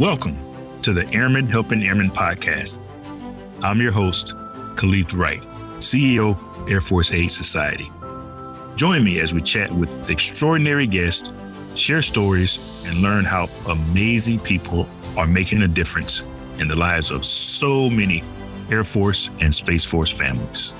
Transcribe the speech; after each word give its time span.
Welcome 0.00 0.36
to 0.82 0.92
the 0.92 1.08
Airmen 1.14 1.46
Helping 1.46 1.84
Airmen 1.84 2.10
podcast. 2.10 2.80
I'm 3.62 3.80
your 3.80 3.92
host, 3.92 4.34
Khalid 4.74 5.14
Wright, 5.14 5.40
CEO, 5.78 6.36
Air 6.68 6.80
Force 6.80 7.12
Aid 7.12 7.30
Society. 7.30 7.88
Join 8.74 9.04
me 9.04 9.20
as 9.20 9.32
we 9.32 9.40
chat 9.40 9.70
with 9.70 10.10
extraordinary 10.10 10.88
guests, 10.88 11.32
share 11.76 12.02
stories, 12.02 12.82
and 12.88 13.02
learn 13.02 13.24
how 13.24 13.48
amazing 13.68 14.40
people 14.40 14.88
are 15.16 15.28
making 15.28 15.62
a 15.62 15.68
difference 15.68 16.26
in 16.58 16.66
the 16.66 16.74
lives 16.74 17.12
of 17.12 17.24
so 17.24 17.88
many 17.88 18.24
Air 18.72 18.82
Force 18.82 19.30
and 19.40 19.54
Space 19.54 19.84
Force 19.84 20.10
families. 20.10 20.74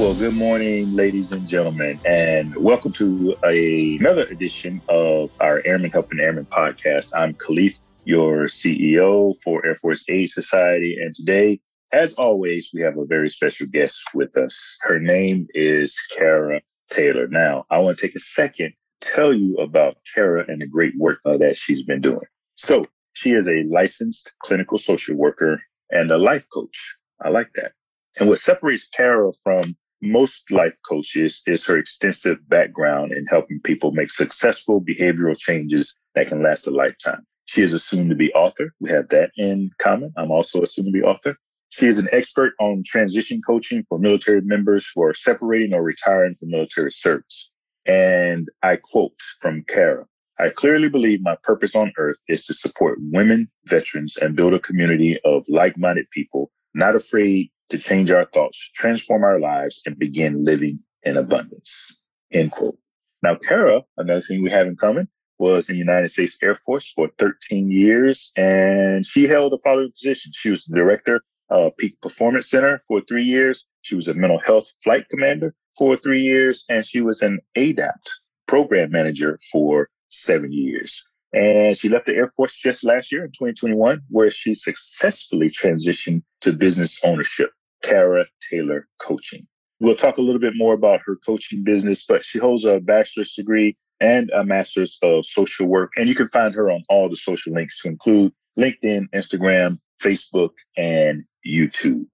Well, 0.00 0.14
good 0.14 0.34
morning, 0.34 0.96
ladies 0.96 1.30
and 1.30 1.46
gentlemen, 1.46 2.00
and 2.06 2.56
welcome 2.56 2.90
to 2.92 3.36
a, 3.44 3.98
another 3.98 4.24
edition 4.28 4.80
of 4.88 5.30
our 5.40 5.60
Airmen 5.66 5.90
Helping 5.90 6.20
Airmen 6.20 6.46
podcast. 6.46 7.12
I'm 7.14 7.34
Khalid, 7.34 7.74
your 8.06 8.44
CEO 8.44 9.34
for 9.42 9.64
Air 9.66 9.74
Force 9.74 10.06
Aid 10.08 10.30
Society, 10.30 10.96
and 10.98 11.14
today, 11.14 11.60
as 11.92 12.14
always, 12.14 12.70
we 12.72 12.80
have 12.80 12.96
a 12.96 13.04
very 13.04 13.28
special 13.28 13.66
guest 13.66 14.02
with 14.14 14.38
us. 14.38 14.78
Her 14.80 14.98
name 14.98 15.46
is 15.52 15.94
Kara 16.16 16.62
Taylor. 16.90 17.28
Now, 17.28 17.66
I 17.70 17.78
want 17.78 17.98
to 17.98 18.06
take 18.06 18.16
a 18.16 18.20
second 18.20 18.72
to 19.02 19.10
tell 19.10 19.34
you 19.34 19.54
about 19.56 19.98
Kara 20.14 20.46
and 20.48 20.62
the 20.62 20.66
great 20.66 20.96
work 20.96 21.20
that 21.26 21.56
she's 21.56 21.82
been 21.82 22.00
doing. 22.00 22.24
So, 22.54 22.86
she 23.12 23.32
is 23.32 23.48
a 23.48 23.64
licensed 23.64 24.32
clinical 24.42 24.78
social 24.78 25.14
worker 25.14 25.60
and 25.90 26.10
a 26.10 26.16
life 26.16 26.46
coach. 26.54 26.96
I 27.22 27.28
like 27.28 27.50
that. 27.56 27.72
And 28.18 28.30
what 28.30 28.38
separates 28.38 28.88
Kara 28.88 29.30
from 29.44 29.76
most 30.02 30.50
life 30.50 30.74
coaches 30.88 31.42
is 31.46 31.66
her 31.66 31.76
extensive 31.78 32.38
background 32.48 33.12
in 33.12 33.26
helping 33.26 33.60
people 33.60 33.92
make 33.92 34.10
successful 34.10 34.80
behavioral 34.80 35.36
changes 35.36 35.94
that 36.14 36.28
can 36.28 36.42
last 36.42 36.66
a 36.66 36.70
lifetime. 36.70 37.26
She 37.44 37.62
is 37.62 37.72
a 37.72 37.78
soon 37.78 38.08
to 38.08 38.14
be 38.14 38.32
author. 38.32 38.72
We 38.80 38.90
have 38.90 39.08
that 39.08 39.30
in 39.36 39.70
common. 39.78 40.12
I'm 40.16 40.30
also 40.30 40.62
a 40.62 40.66
soon 40.66 40.86
to 40.86 40.90
be 40.90 41.02
author. 41.02 41.36
She 41.70 41.86
is 41.86 41.98
an 41.98 42.08
expert 42.12 42.54
on 42.60 42.82
transition 42.84 43.40
coaching 43.46 43.84
for 43.88 43.98
military 43.98 44.40
members 44.40 44.90
who 44.94 45.02
are 45.02 45.14
separating 45.14 45.72
or 45.72 45.82
retiring 45.82 46.34
from 46.34 46.50
military 46.50 46.90
service. 46.90 47.50
And 47.86 48.48
I 48.62 48.76
quote 48.76 49.20
from 49.40 49.64
Kara 49.68 50.06
I 50.40 50.48
clearly 50.48 50.88
believe 50.88 51.20
my 51.22 51.36
purpose 51.42 51.74
on 51.74 51.92
earth 51.98 52.18
is 52.26 52.46
to 52.46 52.54
support 52.54 52.98
women, 53.12 53.50
veterans, 53.66 54.16
and 54.16 54.34
build 54.34 54.54
a 54.54 54.58
community 54.58 55.20
of 55.24 55.44
like 55.50 55.76
minded 55.76 56.08
people, 56.12 56.50
not 56.74 56.96
afraid 56.96 57.50
to 57.70 57.78
change 57.78 58.10
our 58.10 58.26
thoughts, 58.26 58.70
transform 58.74 59.24
our 59.24 59.38
lives, 59.40 59.80
and 59.86 59.98
begin 59.98 60.44
living 60.44 60.78
in 61.02 61.16
abundance. 61.16 61.96
End 62.32 62.50
quote. 62.50 62.78
Now, 63.22 63.36
Kara, 63.36 63.82
another 63.96 64.20
thing 64.20 64.42
we 64.42 64.50
have 64.50 64.66
in 64.66 64.76
common, 64.76 65.08
was 65.38 65.68
in 65.68 65.74
the 65.74 65.78
United 65.78 66.08
States 66.08 66.38
Air 66.42 66.54
Force 66.54 66.92
for 66.92 67.08
13 67.18 67.70
years, 67.70 68.30
and 68.36 69.04
she 69.04 69.26
held 69.26 69.52
a 69.52 69.58
following 69.64 69.90
position. 69.90 70.32
She 70.34 70.50
was 70.50 70.64
the 70.64 70.76
director 70.76 71.22
of 71.48 71.76
Peak 71.78 72.00
Performance 72.00 72.50
Center 72.50 72.80
for 72.86 73.00
three 73.00 73.24
years. 73.24 73.66
She 73.82 73.94
was 73.96 74.06
a 74.06 74.14
mental 74.14 74.38
health 74.38 74.70
flight 74.84 75.08
commander 75.10 75.54
for 75.78 75.96
three 75.96 76.20
years, 76.20 76.64
and 76.68 76.84
she 76.84 77.00
was 77.00 77.22
an 77.22 77.40
ADAPT 77.56 78.10
program 78.46 78.90
manager 78.90 79.38
for 79.50 79.88
seven 80.10 80.52
years. 80.52 81.02
And 81.32 81.76
she 81.76 81.88
left 81.88 82.06
the 82.06 82.14
Air 82.14 82.26
Force 82.26 82.56
just 82.56 82.84
last 82.84 83.12
year 83.12 83.24
in 83.24 83.30
2021, 83.30 84.00
where 84.08 84.30
she 84.30 84.54
successfully 84.54 85.48
transitioned 85.48 86.22
to 86.40 86.52
business 86.52 86.98
ownership. 87.04 87.52
Kara 87.82 88.26
Taylor 88.50 88.86
Coaching. 88.98 89.46
We'll 89.80 89.96
talk 89.96 90.18
a 90.18 90.22
little 90.22 90.40
bit 90.40 90.52
more 90.56 90.74
about 90.74 91.00
her 91.06 91.16
coaching 91.24 91.64
business, 91.64 92.04
but 92.06 92.24
she 92.24 92.38
holds 92.38 92.64
a 92.64 92.80
bachelor's 92.80 93.32
degree 93.32 93.76
and 94.00 94.30
a 94.30 94.44
master's 94.44 94.98
of 95.02 95.24
social 95.24 95.66
work. 95.66 95.92
And 95.96 96.08
you 96.08 96.14
can 96.14 96.28
find 96.28 96.54
her 96.54 96.70
on 96.70 96.84
all 96.88 97.08
the 97.08 97.16
social 97.16 97.54
links 97.54 97.80
to 97.80 97.88
include 97.88 98.32
LinkedIn, 98.58 99.08
Instagram, 99.14 99.78
Facebook, 100.02 100.50
and 100.76 101.24
YouTube. 101.46 102.06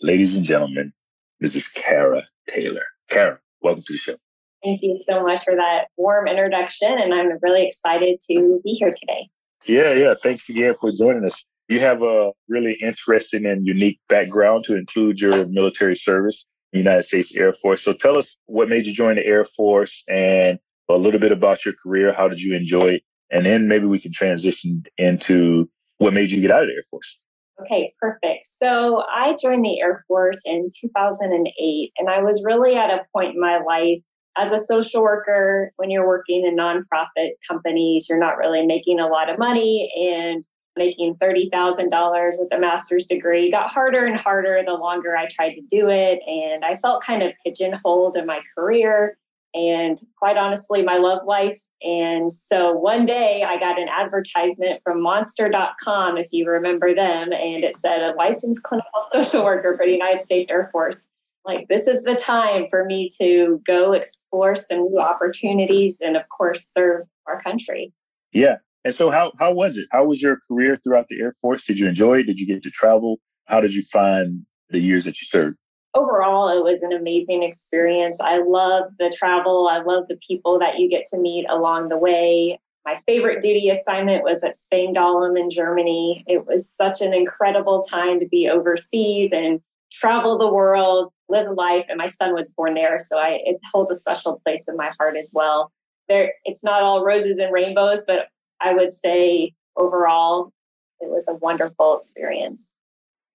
Ladies 0.00 0.36
and 0.36 0.44
gentlemen, 0.44 0.92
this 1.40 1.56
is 1.56 1.68
Kara 1.68 2.22
Taylor. 2.48 2.84
Kara, 3.08 3.40
welcome 3.60 3.82
to 3.86 3.92
the 3.92 3.98
show. 3.98 4.16
Thank 4.62 4.82
you 4.82 5.00
so 5.08 5.22
much 5.22 5.42
for 5.44 5.54
that 5.54 5.86
warm 5.96 6.28
introduction. 6.28 6.92
And 6.92 7.14
I'm 7.14 7.38
really 7.42 7.66
excited 7.66 8.20
to 8.30 8.60
be 8.62 8.72
here 8.72 8.94
today. 8.94 9.28
Yeah, 9.66 9.92
yeah. 9.92 10.14
Thanks 10.22 10.48
again 10.48 10.74
for 10.74 10.90
joining 10.92 11.24
us. 11.24 11.44
You 11.68 11.80
have 11.80 12.02
a 12.02 12.32
really 12.48 12.74
interesting 12.82 13.46
and 13.46 13.66
unique 13.66 14.00
background 14.08 14.64
to 14.64 14.76
include 14.76 15.20
your 15.20 15.46
military 15.46 15.96
service, 15.96 16.44
United 16.72 17.04
States 17.04 17.34
Air 17.36 17.52
Force. 17.52 17.82
So 17.82 17.92
tell 17.92 18.16
us 18.16 18.36
what 18.46 18.68
made 18.68 18.86
you 18.86 18.92
join 18.92 19.16
the 19.16 19.26
Air 19.26 19.44
Force 19.44 20.04
and 20.08 20.58
a 20.88 20.96
little 20.96 21.20
bit 21.20 21.32
about 21.32 21.64
your 21.64 21.74
career. 21.74 22.12
How 22.12 22.28
did 22.28 22.40
you 22.40 22.56
enjoy 22.56 22.94
it? 22.94 23.02
And 23.30 23.46
then 23.46 23.68
maybe 23.68 23.86
we 23.86 24.00
can 24.00 24.12
transition 24.12 24.82
into 24.98 25.70
what 25.98 26.12
made 26.12 26.30
you 26.30 26.40
get 26.40 26.50
out 26.50 26.62
of 26.62 26.68
the 26.68 26.74
Air 26.74 26.82
Force. 26.90 27.20
Okay, 27.62 27.94
perfect. 28.00 28.46
So 28.46 29.04
I 29.12 29.36
joined 29.40 29.64
the 29.64 29.80
Air 29.80 30.02
Force 30.08 30.40
in 30.46 30.68
2008, 30.80 31.92
and 31.98 32.08
I 32.08 32.22
was 32.22 32.42
really 32.44 32.74
at 32.74 32.90
a 32.90 33.04
point 33.14 33.34
in 33.34 33.40
my 33.40 33.58
life 33.58 34.02
as 34.40 34.52
a 34.52 34.58
social 34.58 35.02
worker. 35.02 35.72
When 35.76 35.90
you're 35.90 36.06
working 36.06 36.46
in 36.46 36.56
nonprofit 36.56 37.32
companies, 37.48 38.06
you're 38.08 38.18
not 38.18 38.38
really 38.38 38.64
making 38.64 39.00
a 39.00 39.06
lot 39.06 39.28
of 39.28 39.38
money, 39.38 39.92
and 39.96 40.44
making 40.76 41.16
$30,000 41.16 42.38
with 42.38 42.48
a 42.52 42.58
master's 42.58 43.06
degree 43.06 43.50
got 43.50 43.70
harder 43.70 44.06
and 44.06 44.16
harder 44.16 44.62
the 44.64 44.72
longer 44.72 45.16
I 45.16 45.26
tried 45.26 45.54
to 45.54 45.62
do 45.70 45.88
it. 45.88 46.20
And 46.26 46.64
I 46.64 46.76
felt 46.78 47.02
kind 47.02 47.22
of 47.22 47.32
pigeonholed 47.44 48.16
in 48.16 48.24
my 48.24 48.40
career 48.56 49.18
and 49.52 49.98
quite 50.16 50.36
honestly, 50.36 50.82
my 50.82 50.96
love 50.96 51.26
life. 51.26 51.60
And 51.82 52.32
so 52.32 52.72
one 52.72 53.06
day 53.06 53.44
I 53.46 53.58
got 53.58 53.80
an 53.80 53.88
advertisement 53.88 54.80
from 54.84 55.02
monster.com, 55.02 56.18
if 56.18 56.28
you 56.30 56.48
remember 56.48 56.94
them, 56.94 57.32
and 57.32 57.64
it 57.64 57.74
said 57.74 58.02
a 58.02 58.14
licensed 58.16 58.62
clinical 58.62 59.02
social 59.12 59.44
worker 59.44 59.76
for 59.76 59.86
the 59.86 59.92
United 59.92 60.22
States 60.22 60.48
Air 60.50 60.68
Force. 60.72 61.08
Like, 61.44 61.68
this 61.68 61.86
is 61.86 62.02
the 62.02 62.14
time 62.14 62.66
for 62.68 62.84
me 62.84 63.08
to 63.20 63.60
go 63.66 63.92
explore 63.92 64.56
some 64.56 64.90
new 64.90 64.98
opportunities 65.00 65.98
and, 66.00 66.16
of 66.16 66.28
course, 66.28 66.66
serve 66.66 67.06
our 67.26 67.42
country. 67.42 67.92
Yeah. 68.32 68.56
And 68.84 68.94
so, 68.94 69.10
how 69.10 69.32
how 69.38 69.52
was 69.52 69.76
it? 69.76 69.86
How 69.90 70.04
was 70.06 70.22
your 70.22 70.38
career 70.48 70.76
throughout 70.76 71.06
the 71.08 71.20
Air 71.20 71.32
Force? 71.32 71.64
Did 71.64 71.78
you 71.78 71.88
enjoy 71.88 72.20
it? 72.20 72.26
Did 72.26 72.38
you 72.38 72.46
get 72.46 72.62
to 72.62 72.70
travel? 72.70 73.18
How 73.46 73.60
did 73.60 73.74
you 73.74 73.82
find 73.82 74.44
the 74.70 74.78
years 74.78 75.04
that 75.04 75.20
you 75.20 75.26
served? 75.26 75.56
Overall, 75.94 76.48
it 76.48 76.62
was 76.62 76.82
an 76.82 76.92
amazing 76.92 77.42
experience. 77.42 78.18
I 78.20 78.38
love 78.38 78.84
the 78.98 79.12
travel. 79.14 79.68
I 79.68 79.78
love 79.78 80.04
the 80.08 80.18
people 80.26 80.58
that 80.60 80.78
you 80.78 80.88
get 80.88 81.04
to 81.06 81.18
meet 81.18 81.46
along 81.50 81.88
the 81.88 81.98
way. 81.98 82.60
My 82.84 83.00
favorite 83.06 83.42
duty 83.42 83.68
assignment 83.68 84.22
was 84.22 84.42
at 84.42 84.54
Spangdahlem 84.54 85.38
in 85.38 85.50
Germany. 85.50 86.24
It 86.26 86.46
was 86.46 86.68
such 86.68 87.00
an 87.00 87.12
incredible 87.12 87.82
time 87.82 88.20
to 88.20 88.26
be 88.26 88.48
overseas 88.48 89.32
and 89.32 89.60
travel 89.90 90.38
the 90.38 90.52
world, 90.52 91.12
live 91.28 91.48
life. 91.56 91.86
And 91.88 91.98
my 91.98 92.06
son 92.06 92.34
was 92.34 92.52
born 92.56 92.74
there, 92.74 92.98
so 93.00 93.18
I, 93.18 93.40
it 93.44 93.56
holds 93.72 93.90
a 93.90 93.94
special 93.94 94.40
place 94.44 94.68
in 94.68 94.76
my 94.76 94.90
heart 94.98 95.16
as 95.16 95.30
well. 95.32 95.72
There, 96.08 96.32
it's 96.44 96.64
not 96.64 96.82
all 96.82 97.04
roses 97.04 97.38
and 97.38 97.52
rainbows, 97.52 98.04
but 98.06 98.28
I 98.60 98.74
would 98.74 98.92
say 98.92 99.52
overall, 99.76 100.52
it 101.00 101.08
was 101.08 101.26
a 101.28 101.34
wonderful 101.34 101.98
experience. 101.98 102.74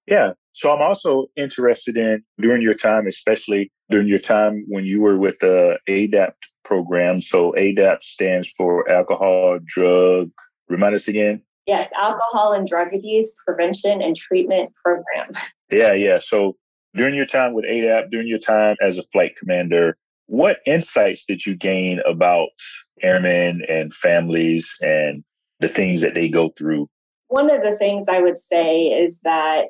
Yeah. 0.07 0.33
So 0.51 0.71
I'm 0.71 0.81
also 0.81 1.27
interested 1.35 1.97
in 1.97 2.23
during 2.39 2.61
your 2.61 2.75
time, 2.75 3.07
especially 3.07 3.71
during 3.89 4.07
your 4.07 4.19
time 4.19 4.65
when 4.67 4.85
you 4.85 5.01
were 5.01 5.17
with 5.17 5.39
the 5.39 5.79
ADAPT 5.89 6.35
program. 6.63 7.19
So 7.21 7.53
ADAPT 7.57 8.03
stands 8.03 8.49
for 8.55 8.89
alcohol, 8.89 9.59
drug. 9.65 10.29
Remind 10.69 10.95
us 10.95 11.07
again. 11.07 11.41
Yes, 11.67 11.89
alcohol 11.97 12.53
and 12.53 12.67
drug 12.67 12.93
abuse 12.93 13.35
prevention 13.45 14.01
and 14.01 14.15
treatment 14.15 14.71
program. 14.83 15.31
Yeah, 15.71 15.93
yeah. 15.93 16.19
So 16.19 16.55
during 16.93 17.15
your 17.15 17.25
time 17.25 17.53
with 17.53 17.65
ADAPT, 17.65 18.11
during 18.11 18.27
your 18.27 18.39
time 18.39 18.75
as 18.81 18.97
a 18.97 19.03
flight 19.11 19.35
commander, 19.35 19.97
what 20.27 20.57
insights 20.65 21.25
did 21.25 21.45
you 21.45 21.55
gain 21.55 22.01
about 22.07 22.49
airmen 23.01 23.61
and 23.67 23.93
families 23.93 24.75
and 24.81 25.23
the 25.59 25.67
things 25.67 26.01
that 26.01 26.13
they 26.13 26.29
go 26.29 26.49
through? 26.49 26.87
One 27.27 27.49
of 27.49 27.61
the 27.63 27.75
things 27.75 28.05
I 28.07 28.21
would 28.21 28.37
say 28.37 28.85
is 28.85 29.19
that 29.23 29.67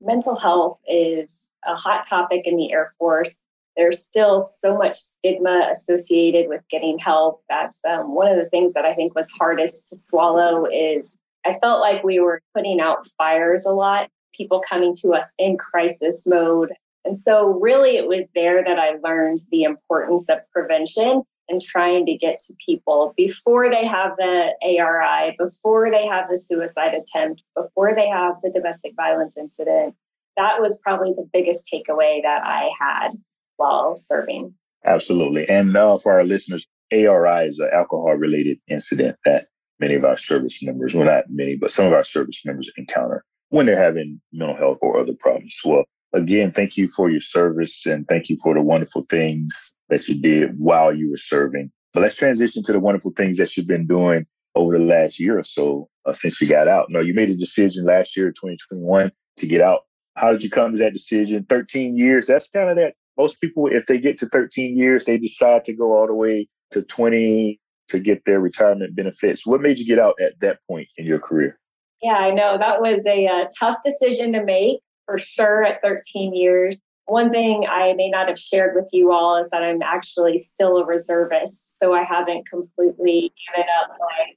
mental 0.00 0.36
health 0.36 0.78
is 0.88 1.48
a 1.66 1.74
hot 1.74 2.06
topic 2.06 2.42
in 2.44 2.56
the 2.56 2.72
Air 2.72 2.94
Force. 2.98 3.44
There's 3.76 4.04
still 4.04 4.40
so 4.40 4.76
much 4.76 4.96
stigma 4.96 5.68
associated 5.70 6.48
with 6.48 6.62
getting 6.68 6.98
help. 6.98 7.42
That's 7.48 7.80
um, 7.88 8.14
one 8.14 8.26
of 8.26 8.36
the 8.36 8.48
things 8.50 8.72
that 8.74 8.84
I 8.84 8.94
think 8.94 9.14
was 9.14 9.30
hardest 9.30 9.86
to 9.88 9.96
swallow. 9.96 10.66
Is 10.66 11.16
I 11.46 11.58
felt 11.60 11.80
like 11.80 12.04
we 12.04 12.20
were 12.20 12.42
putting 12.54 12.80
out 12.80 13.06
fires 13.18 13.64
a 13.64 13.72
lot. 13.72 14.08
People 14.34 14.60
coming 14.60 14.94
to 15.02 15.10
us 15.10 15.32
in 15.38 15.56
crisis 15.56 16.24
mode, 16.26 16.70
and 17.04 17.16
so, 17.16 17.58
really, 17.58 17.96
it 17.96 18.06
was 18.06 18.28
there 18.34 18.62
that 18.62 18.78
I 18.78 18.96
learned 19.02 19.40
the 19.50 19.62
importance 19.62 20.28
of 20.28 20.40
prevention 20.52 21.22
and 21.48 21.58
trying 21.58 22.04
to 22.04 22.16
get 22.16 22.38
to 22.46 22.54
people 22.64 23.14
before 23.16 23.70
they 23.70 23.86
have 23.86 24.12
the 24.18 24.52
ARI, 24.62 25.34
before 25.38 25.90
they 25.90 26.06
have 26.06 26.28
the 26.28 26.36
suicide 26.36 26.92
attempt, 26.92 27.42
before 27.56 27.94
they 27.96 28.08
have 28.08 28.34
the 28.42 28.50
domestic 28.50 28.92
violence 28.94 29.38
incident. 29.38 29.94
That 30.36 30.60
was 30.60 30.78
probably 30.82 31.14
the 31.16 31.26
biggest 31.32 31.64
takeaway 31.72 32.20
that 32.22 32.42
I 32.44 32.68
had 32.78 33.12
while 33.56 33.96
serving. 33.96 34.52
Absolutely. 34.84 35.48
And 35.48 35.74
uh, 35.74 35.96
for 35.96 36.12
our 36.12 36.24
listeners, 36.24 36.66
ARI 36.92 37.46
is 37.46 37.58
an 37.58 37.70
alcohol 37.72 38.14
related 38.16 38.58
incident 38.68 39.16
that 39.24 39.46
many 39.80 39.94
of 39.94 40.04
our 40.04 40.16
service 40.16 40.62
members, 40.62 40.94
well, 40.94 41.04
not 41.04 41.24
many, 41.28 41.56
but 41.56 41.70
some 41.70 41.86
of 41.86 41.92
our 41.92 42.04
service 42.04 42.44
members 42.44 42.70
encounter 42.76 43.24
when 43.50 43.66
they're 43.66 43.82
having 43.82 44.20
mental 44.32 44.56
health 44.56 44.78
or 44.82 44.98
other 44.98 45.14
problems. 45.18 45.58
Well, 45.64 45.84
again, 46.12 46.52
thank 46.52 46.76
you 46.76 46.88
for 46.88 47.10
your 47.10 47.20
service 47.20 47.86
and 47.86 48.06
thank 48.08 48.28
you 48.28 48.36
for 48.42 48.54
the 48.54 48.62
wonderful 48.62 49.04
things 49.08 49.72
that 49.88 50.08
you 50.08 50.20
did 50.20 50.58
while 50.58 50.94
you 50.94 51.10
were 51.10 51.16
serving. 51.16 51.70
But 51.94 52.02
let's 52.02 52.16
transition 52.16 52.62
to 52.64 52.72
the 52.72 52.80
wonderful 52.80 53.12
things 53.16 53.38
that 53.38 53.56
you've 53.56 53.66
been 53.66 53.86
doing 53.86 54.26
over 54.54 54.76
the 54.76 54.84
last 54.84 55.18
year 55.18 55.38
or 55.38 55.42
so 55.42 55.88
uh, 56.04 56.12
since 56.12 56.40
you 56.40 56.48
got 56.48 56.68
out. 56.68 56.90
No, 56.90 57.00
you 57.00 57.14
made 57.14 57.30
a 57.30 57.36
decision 57.36 57.84
last 57.84 58.16
year, 58.16 58.28
2021, 58.28 59.10
to 59.36 59.46
get 59.46 59.60
out. 59.60 59.80
How 60.16 60.32
did 60.32 60.42
you 60.42 60.50
come 60.50 60.72
to 60.72 60.78
that 60.78 60.92
decision? 60.92 61.46
13 61.48 61.96
years. 61.96 62.26
That's 62.26 62.50
kind 62.50 62.68
of 62.68 62.76
that. 62.76 62.94
Most 63.16 63.40
people, 63.40 63.68
if 63.68 63.86
they 63.86 63.98
get 63.98 64.18
to 64.18 64.26
13 64.26 64.76
years, 64.76 65.04
they 65.04 65.18
decide 65.18 65.64
to 65.64 65.72
go 65.72 65.96
all 65.96 66.06
the 66.06 66.14
way 66.14 66.48
to 66.70 66.82
20 66.82 67.60
to 67.88 67.98
get 67.98 68.24
their 68.24 68.40
retirement 68.40 68.94
benefits. 68.94 69.46
What 69.46 69.60
made 69.60 69.78
you 69.78 69.86
get 69.86 69.98
out 69.98 70.14
at 70.20 70.38
that 70.40 70.58
point 70.68 70.88
in 70.96 71.06
your 71.06 71.18
career? 71.18 71.58
Yeah, 72.02 72.14
I 72.14 72.30
know 72.30 72.58
that 72.58 72.80
was 72.80 73.06
a, 73.06 73.26
a 73.26 73.28
uh, 73.28 73.44
tough 73.58 73.78
decision 73.84 74.32
to 74.32 74.44
make 74.44 74.80
for 75.06 75.18
sure 75.18 75.64
at 75.64 75.82
13 75.82 76.34
years. 76.34 76.82
One 77.06 77.30
thing 77.30 77.66
I 77.68 77.94
may 77.94 78.10
not 78.10 78.28
have 78.28 78.38
shared 78.38 78.76
with 78.76 78.90
you 78.92 79.10
all 79.10 79.36
is 79.36 79.48
that 79.50 79.62
I'm 79.62 79.82
actually 79.82 80.36
still 80.36 80.76
a 80.76 80.84
reservist. 80.84 81.78
So 81.78 81.94
I 81.94 82.04
haven't 82.04 82.48
completely 82.48 83.32
given 83.48 83.66
up 83.80 83.96
my 83.98 84.34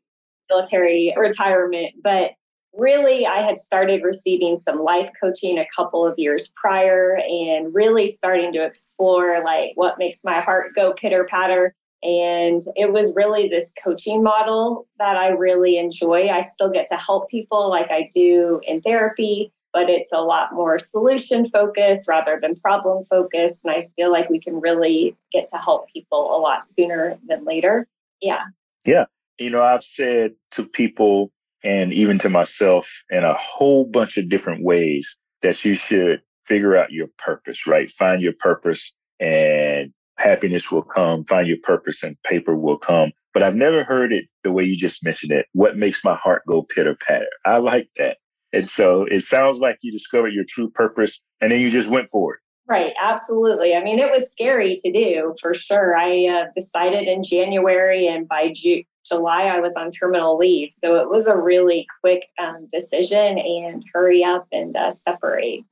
military 0.50 1.14
retirement. 1.18 1.96
But 2.02 2.32
really, 2.74 3.26
I 3.26 3.42
had 3.42 3.58
started 3.58 4.04
receiving 4.04 4.56
some 4.56 4.80
life 4.80 5.10
coaching 5.22 5.58
a 5.58 5.68
couple 5.76 6.06
of 6.06 6.16
years 6.18 6.54
prior 6.56 7.18
and 7.18 7.74
really 7.76 8.08
starting 8.08 8.54
to 8.54 8.64
explore 8.64 9.44
like 9.44 9.72
what 9.76 9.98
makes 9.98 10.22
my 10.24 10.40
heart 10.40 10.72
go 10.76 10.94
pitter 10.94 11.28
patter. 11.30 11.76
And 12.04 12.64
it 12.76 12.92
was 12.92 13.14
really 13.16 13.48
this 13.48 13.74
coaching 13.84 14.24
model 14.24 14.88
that 14.98 15.18
I 15.18 15.30
really 15.30 15.78
enjoy. 15.78 16.30
I 16.30 16.42
still 16.42 16.70
get 16.70 16.88
to 16.88 16.96
help 16.96 17.30
people 17.30 17.70
like 17.70 17.92
I 17.92 18.10
do 18.14 18.60
in 18.64 18.82
therapy, 18.82 19.54
but 19.72 19.90
it's 19.90 20.12
a 20.12 20.22
lot 20.22 20.54
more 20.54 20.80
solution 20.80 21.50
focused 21.50 22.08
rather 22.08 22.40
than 22.42 22.56
problem 22.56 23.04
focused. 23.06 23.66
And 23.66 23.74
I 23.74 23.88
feel 23.96 24.12
like 24.12 24.30
we 24.30 24.40
can 24.40 24.60
really 24.60 25.16
get 25.32 25.48
to 25.50 25.58
help 25.58 25.90
people 25.94 26.36
a 26.36 26.40
lot 26.40 26.66
sooner 26.66 27.20
than 27.28 27.46
later. 27.46 27.88
Yeah. 28.20 28.46
Yeah. 28.84 29.06
You 29.38 29.52
know, 29.52 29.62
I've 29.62 29.84
said 29.84 30.34
to 30.52 30.66
people 30.66 31.32
and 31.64 31.94
even 31.94 32.18
to 32.20 32.30
myself 32.30 33.04
in 33.12 33.24
a 33.24 33.34
whole 33.34 33.86
bunch 33.86 34.18
of 34.18 34.30
different 34.30 34.64
ways 34.64 35.18
that 35.44 35.64
you 35.64 35.76
should 35.76 36.22
figure 36.46 36.76
out 36.76 36.92
your 36.92 37.08
purpose, 37.18 37.68
right? 37.68 37.90
Find 37.90 38.22
your 38.22 38.34
purpose 38.34 38.94
and 39.20 39.94
happiness 40.22 40.72
will 40.72 40.84
come, 40.84 41.26
find 41.26 41.48
your 41.48 41.58
purpose 41.64 42.04
and 42.04 42.22
paper 42.24 42.56
will 42.56 42.78
come. 42.78 43.12
But 43.34 43.44
I've 43.44 43.56
never 43.56 43.84
heard 43.84 44.12
it 44.14 44.26
the 44.44 44.52
way 44.52 44.64
you 44.64 44.76
just 44.76 45.04
mentioned 45.04 45.32
it. 45.32 45.46
What 45.54 45.78
makes 45.78 46.04
my 46.04 46.16
heart 46.16 46.44
go 46.48 46.64
pitter 46.64 46.96
patter? 46.96 47.28
I 47.46 47.58
like 47.58 47.90
that. 47.98 48.18
And 48.54 48.70
so 48.70 49.04
it 49.04 49.22
sounds 49.22 49.60
like 49.60 49.78
you 49.82 49.92
discovered 49.92 50.34
your 50.34 50.44
true 50.48 50.70
purpose 50.70 51.22
and 51.40 51.52
then 51.52 51.62
you 51.62 51.70
just 51.70 51.90
went 51.90 52.10
for 52.10 52.36
it. 52.36 52.40
Right, 52.68 52.94
absolutely. 53.02 53.76
I 53.76 53.84
mean, 53.84 54.00
it 54.00 54.12
was 54.12 54.32
scary 54.32 54.78
to 54.80 54.92
do 54.92 55.36
for 55.42 55.54
sure. 55.54 55.98
I 55.98 56.28
uh, 56.28 56.46
decided 56.56 57.08
in 57.08 57.22
January, 57.22 58.08
and 58.08 58.28
by 58.30 58.54
Ju- 58.56 58.84
July, 59.06 59.44
I 59.44 59.60
was 59.60 59.76
on 59.76 59.92
terminal 59.92 60.38
leave. 60.38 60.72
So 60.72 60.96
it 60.96 61.10
was 61.10 61.26
a 61.28 61.36
really 61.36 61.86
quick 62.00 62.28
um, 62.40 62.68
decision 62.72 63.38
and 63.40 63.84
hurry 63.94 64.24
up 64.24 64.48
and 64.54 64.78
uh, 64.78 64.94
separate. 64.94 65.66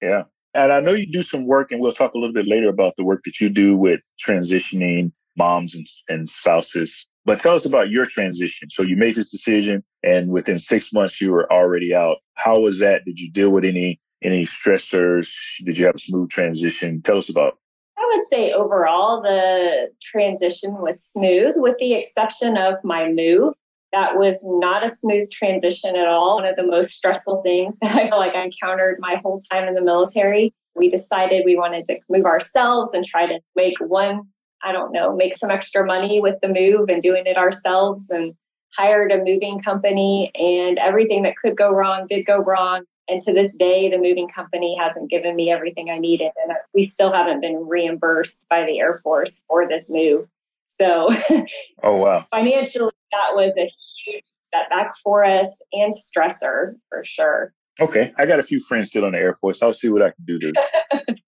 Yeah. 0.00 0.22
And 0.58 0.72
I 0.72 0.80
know 0.80 0.92
you 0.92 1.06
do 1.06 1.22
some 1.22 1.46
work, 1.46 1.70
and 1.70 1.80
we'll 1.80 1.92
talk 1.92 2.14
a 2.14 2.18
little 2.18 2.34
bit 2.34 2.48
later 2.48 2.68
about 2.68 2.96
the 2.96 3.04
work 3.04 3.22
that 3.26 3.40
you 3.40 3.48
do 3.48 3.76
with 3.76 4.00
transitioning 4.20 5.12
moms 5.36 5.76
and, 5.76 5.86
and 6.08 6.28
spouses. 6.28 7.06
But 7.24 7.38
tell 7.38 7.54
us 7.54 7.64
about 7.64 7.90
your 7.90 8.06
transition. 8.06 8.68
So 8.68 8.82
you 8.82 8.96
made 8.96 9.14
this 9.14 9.30
decision, 9.30 9.84
and 10.02 10.30
within 10.30 10.58
six 10.58 10.92
months, 10.92 11.20
you 11.20 11.30
were 11.30 11.50
already 11.52 11.94
out. 11.94 12.16
How 12.34 12.58
was 12.58 12.80
that? 12.80 13.04
Did 13.04 13.20
you 13.20 13.30
deal 13.30 13.50
with 13.50 13.64
any 13.64 14.00
any 14.24 14.46
stressors? 14.46 15.30
Did 15.64 15.78
you 15.78 15.86
have 15.86 15.94
a 15.94 16.00
smooth 16.00 16.28
transition? 16.30 17.02
Tell 17.02 17.18
us 17.18 17.28
about. 17.28 17.58
I 17.96 18.12
would 18.12 18.26
say 18.26 18.52
overall 18.52 19.22
the 19.22 19.92
transition 20.02 20.78
was 20.80 21.00
smooth, 21.00 21.54
with 21.56 21.78
the 21.78 21.94
exception 21.94 22.56
of 22.56 22.74
my 22.82 23.12
move 23.12 23.54
that 23.92 24.16
was 24.16 24.44
not 24.44 24.84
a 24.84 24.88
smooth 24.88 25.30
transition 25.30 25.96
at 25.96 26.06
all. 26.06 26.36
One 26.36 26.46
of 26.46 26.56
the 26.56 26.66
most 26.66 26.90
stressful 26.90 27.42
things 27.42 27.78
that 27.82 27.96
I 27.96 28.08
feel 28.08 28.18
like 28.18 28.34
I 28.34 28.44
encountered 28.44 28.98
my 28.98 29.16
whole 29.22 29.40
time 29.50 29.66
in 29.68 29.74
the 29.74 29.82
military. 29.82 30.52
We 30.74 30.90
decided 30.90 31.42
we 31.44 31.56
wanted 31.56 31.86
to 31.86 31.98
move 32.08 32.24
ourselves 32.24 32.92
and 32.92 33.04
try 33.04 33.26
to 33.26 33.40
make 33.56 33.78
one, 33.80 34.22
I 34.62 34.72
don't 34.72 34.92
know, 34.92 35.16
make 35.16 35.34
some 35.34 35.50
extra 35.50 35.84
money 35.84 36.20
with 36.20 36.36
the 36.42 36.48
move 36.48 36.88
and 36.88 37.02
doing 37.02 37.24
it 37.26 37.36
ourselves 37.36 38.10
and 38.10 38.34
hired 38.76 39.10
a 39.10 39.18
moving 39.18 39.60
company 39.60 40.30
and 40.34 40.78
everything 40.78 41.22
that 41.22 41.36
could 41.36 41.56
go 41.56 41.70
wrong 41.70 42.06
did 42.08 42.26
go 42.26 42.38
wrong. 42.38 42.84
And 43.08 43.22
to 43.22 43.32
this 43.32 43.54
day, 43.54 43.88
the 43.88 43.96
moving 43.96 44.28
company 44.28 44.76
hasn't 44.78 45.10
given 45.10 45.34
me 45.34 45.50
everything 45.50 45.88
I 45.88 45.98
needed. 45.98 46.30
And 46.44 46.52
we 46.74 46.82
still 46.82 47.10
haven't 47.10 47.40
been 47.40 47.66
reimbursed 47.66 48.44
by 48.50 48.66
the 48.66 48.78
Air 48.78 49.00
Force 49.02 49.42
for 49.48 49.66
this 49.66 49.88
move. 49.88 50.28
So, 50.66 51.08
oh, 51.82 51.96
wow. 51.96 52.24
financially, 52.30 52.92
that 53.12 53.34
was 53.34 53.54
a 53.58 53.70
huge 54.04 54.24
setback 54.54 54.94
for 55.02 55.24
us 55.24 55.60
and 55.72 55.92
stressor 55.92 56.74
for 56.88 57.04
sure. 57.04 57.52
Okay. 57.80 58.12
I 58.18 58.26
got 58.26 58.40
a 58.40 58.42
few 58.42 58.60
friends 58.60 58.88
still 58.88 59.04
in 59.04 59.12
the 59.12 59.18
Air 59.18 59.32
Force. 59.32 59.62
I'll 59.62 59.72
see 59.72 59.88
what 59.88 60.02
I 60.02 60.10
can 60.10 60.24
do 60.24 60.38
to 60.38 60.52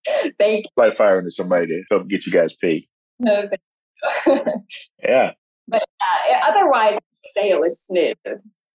Thank 0.39 0.65
fly 0.75 0.89
fire 0.91 1.19
into 1.19 1.31
somebody 1.31 1.67
to 1.67 1.83
help 1.89 2.07
get 2.07 2.25
you 2.25 2.31
guys 2.31 2.55
paid. 2.55 2.85
No, 3.23 3.47
yeah. 5.03 5.33
But 5.67 5.83
uh, 6.01 6.39
otherwise, 6.49 6.95
I'd 6.95 7.29
say 7.35 7.49
it 7.51 7.59
was 7.59 7.79
smooth. 7.79 8.15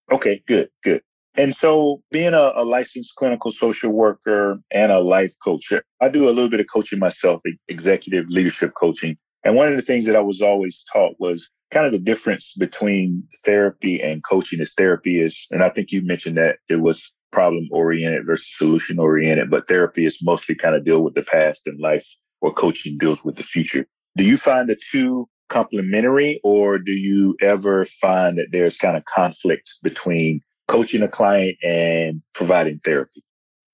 Okay, 0.09 0.41
good, 0.47 0.69
good. 0.85 1.01
And 1.35 1.53
so, 1.53 2.01
being 2.11 2.33
a, 2.33 2.53
a, 2.55 2.63
licensed 2.63 3.15
clinical 3.17 3.51
social 3.51 3.91
worker 3.91 4.57
and 4.71 4.89
a 4.89 4.99
life 4.99 5.33
coach, 5.43 5.73
I 6.01 6.07
do 6.07 6.29
a 6.29 6.31
little 6.31 6.49
bit 6.49 6.61
of 6.61 6.67
coaching 6.73 6.99
myself, 6.99 7.41
executive 7.67 8.27
leadership 8.29 8.71
coaching. 8.79 9.17
And 9.47 9.55
one 9.55 9.69
of 9.69 9.77
the 9.77 9.81
things 9.81 10.05
that 10.07 10.17
I 10.17 10.21
was 10.21 10.41
always 10.41 10.83
taught 10.91 11.15
was 11.19 11.49
kind 11.71 11.85
of 11.85 11.93
the 11.93 11.99
difference 11.99 12.53
between 12.59 13.23
therapy 13.45 14.01
and 14.01 14.21
coaching 14.21 14.59
is 14.59 14.73
therapy 14.73 15.21
is, 15.21 15.47
and 15.51 15.63
I 15.63 15.69
think 15.69 15.93
you 15.93 16.01
mentioned 16.01 16.35
that 16.35 16.57
it 16.67 16.81
was 16.81 17.13
problem 17.31 17.69
oriented 17.71 18.25
versus 18.25 18.53
solution 18.57 18.99
oriented, 18.99 19.49
but 19.49 19.65
therapy 19.69 20.03
is 20.03 20.21
mostly 20.21 20.53
kind 20.53 20.75
of 20.75 20.83
deal 20.83 21.01
with 21.01 21.15
the 21.15 21.21
past 21.21 21.65
and 21.65 21.79
life, 21.79 22.05
or 22.41 22.51
coaching 22.51 22.97
deals 22.97 23.23
with 23.23 23.37
the 23.37 23.43
future. 23.43 23.87
Do 24.17 24.25
you 24.25 24.35
find 24.35 24.67
the 24.67 24.75
two 24.91 25.29
complementary, 25.47 26.41
or 26.43 26.77
do 26.77 26.91
you 26.91 27.37
ever 27.41 27.85
find 27.85 28.37
that 28.37 28.47
there's 28.51 28.75
kind 28.75 28.97
of 28.97 29.05
conflict 29.05 29.79
between 29.81 30.41
coaching 30.67 31.03
a 31.03 31.07
client 31.07 31.57
and 31.63 32.21
providing 32.33 32.79
therapy? 32.83 33.23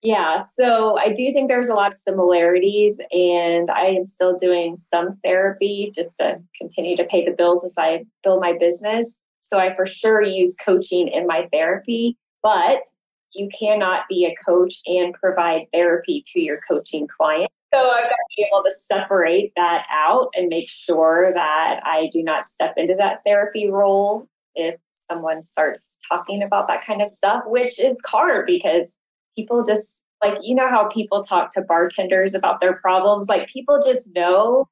Yeah, 0.03 0.37
so 0.37 0.99
I 0.99 1.13
do 1.13 1.31
think 1.31 1.47
there's 1.47 1.69
a 1.69 1.75
lot 1.75 1.87
of 1.87 1.93
similarities, 1.93 2.99
and 3.11 3.71
I 3.71 3.85
am 3.85 4.03
still 4.03 4.35
doing 4.35 4.75
some 4.75 5.17
therapy 5.23 5.93
just 5.95 6.17
to 6.17 6.41
continue 6.59 6.97
to 6.97 7.05
pay 7.05 7.23
the 7.23 7.31
bills 7.31 7.63
as 7.63 7.75
I 7.77 8.03
build 8.21 8.41
my 8.41 8.51
business. 8.59 9.21
So 9.39 9.59
I 9.59 9.73
for 9.75 9.85
sure 9.85 10.21
use 10.21 10.57
coaching 10.63 11.07
in 11.07 11.25
my 11.25 11.43
therapy, 11.53 12.17
but 12.41 12.83
you 13.33 13.49
cannot 13.57 14.01
be 14.09 14.25
a 14.25 14.35
coach 14.45 14.75
and 14.85 15.13
provide 15.13 15.67
therapy 15.73 16.21
to 16.33 16.41
your 16.41 16.59
coaching 16.69 17.07
client. 17.07 17.49
So 17.73 17.79
I've 17.79 18.03
got 18.03 18.09
to 18.09 18.35
be 18.37 18.45
able 18.51 18.63
to 18.63 18.71
separate 18.71 19.53
that 19.55 19.85
out 19.89 20.27
and 20.35 20.49
make 20.49 20.69
sure 20.69 21.31
that 21.33 21.79
I 21.83 22.09
do 22.11 22.23
not 22.23 22.45
step 22.45 22.73
into 22.75 22.95
that 22.95 23.21
therapy 23.25 23.69
role 23.69 24.27
if 24.55 24.75
someone 24.91 25.41
starts 25.41 25.95
talking 26.07 26.43
about 26.43 26.67
that 26.67 26.85
kind 26.85 27.01
of 27.01 27.09
stuff, 27.09 27.43
which 27.47 27.79
is 27.79 27.99
hard 28.05 28.45
because 28.45 28.97
people 29.35 29.63
just 29.63 30.01
like 30.23 30.37
you 30.41 30.55
know 30.55 30.69
how 30.69 30.87
people 30.87 31.23
talk 31.23 31.51
to 31.51 31.61
bartenders 31.61 32.33
about 32.33 32.61
their 32.61 32.73
problems? 32.73 33.27
Like 33.27 33.47
people 33.47 33.79
just 33.83 34.13
know 34.15 34.67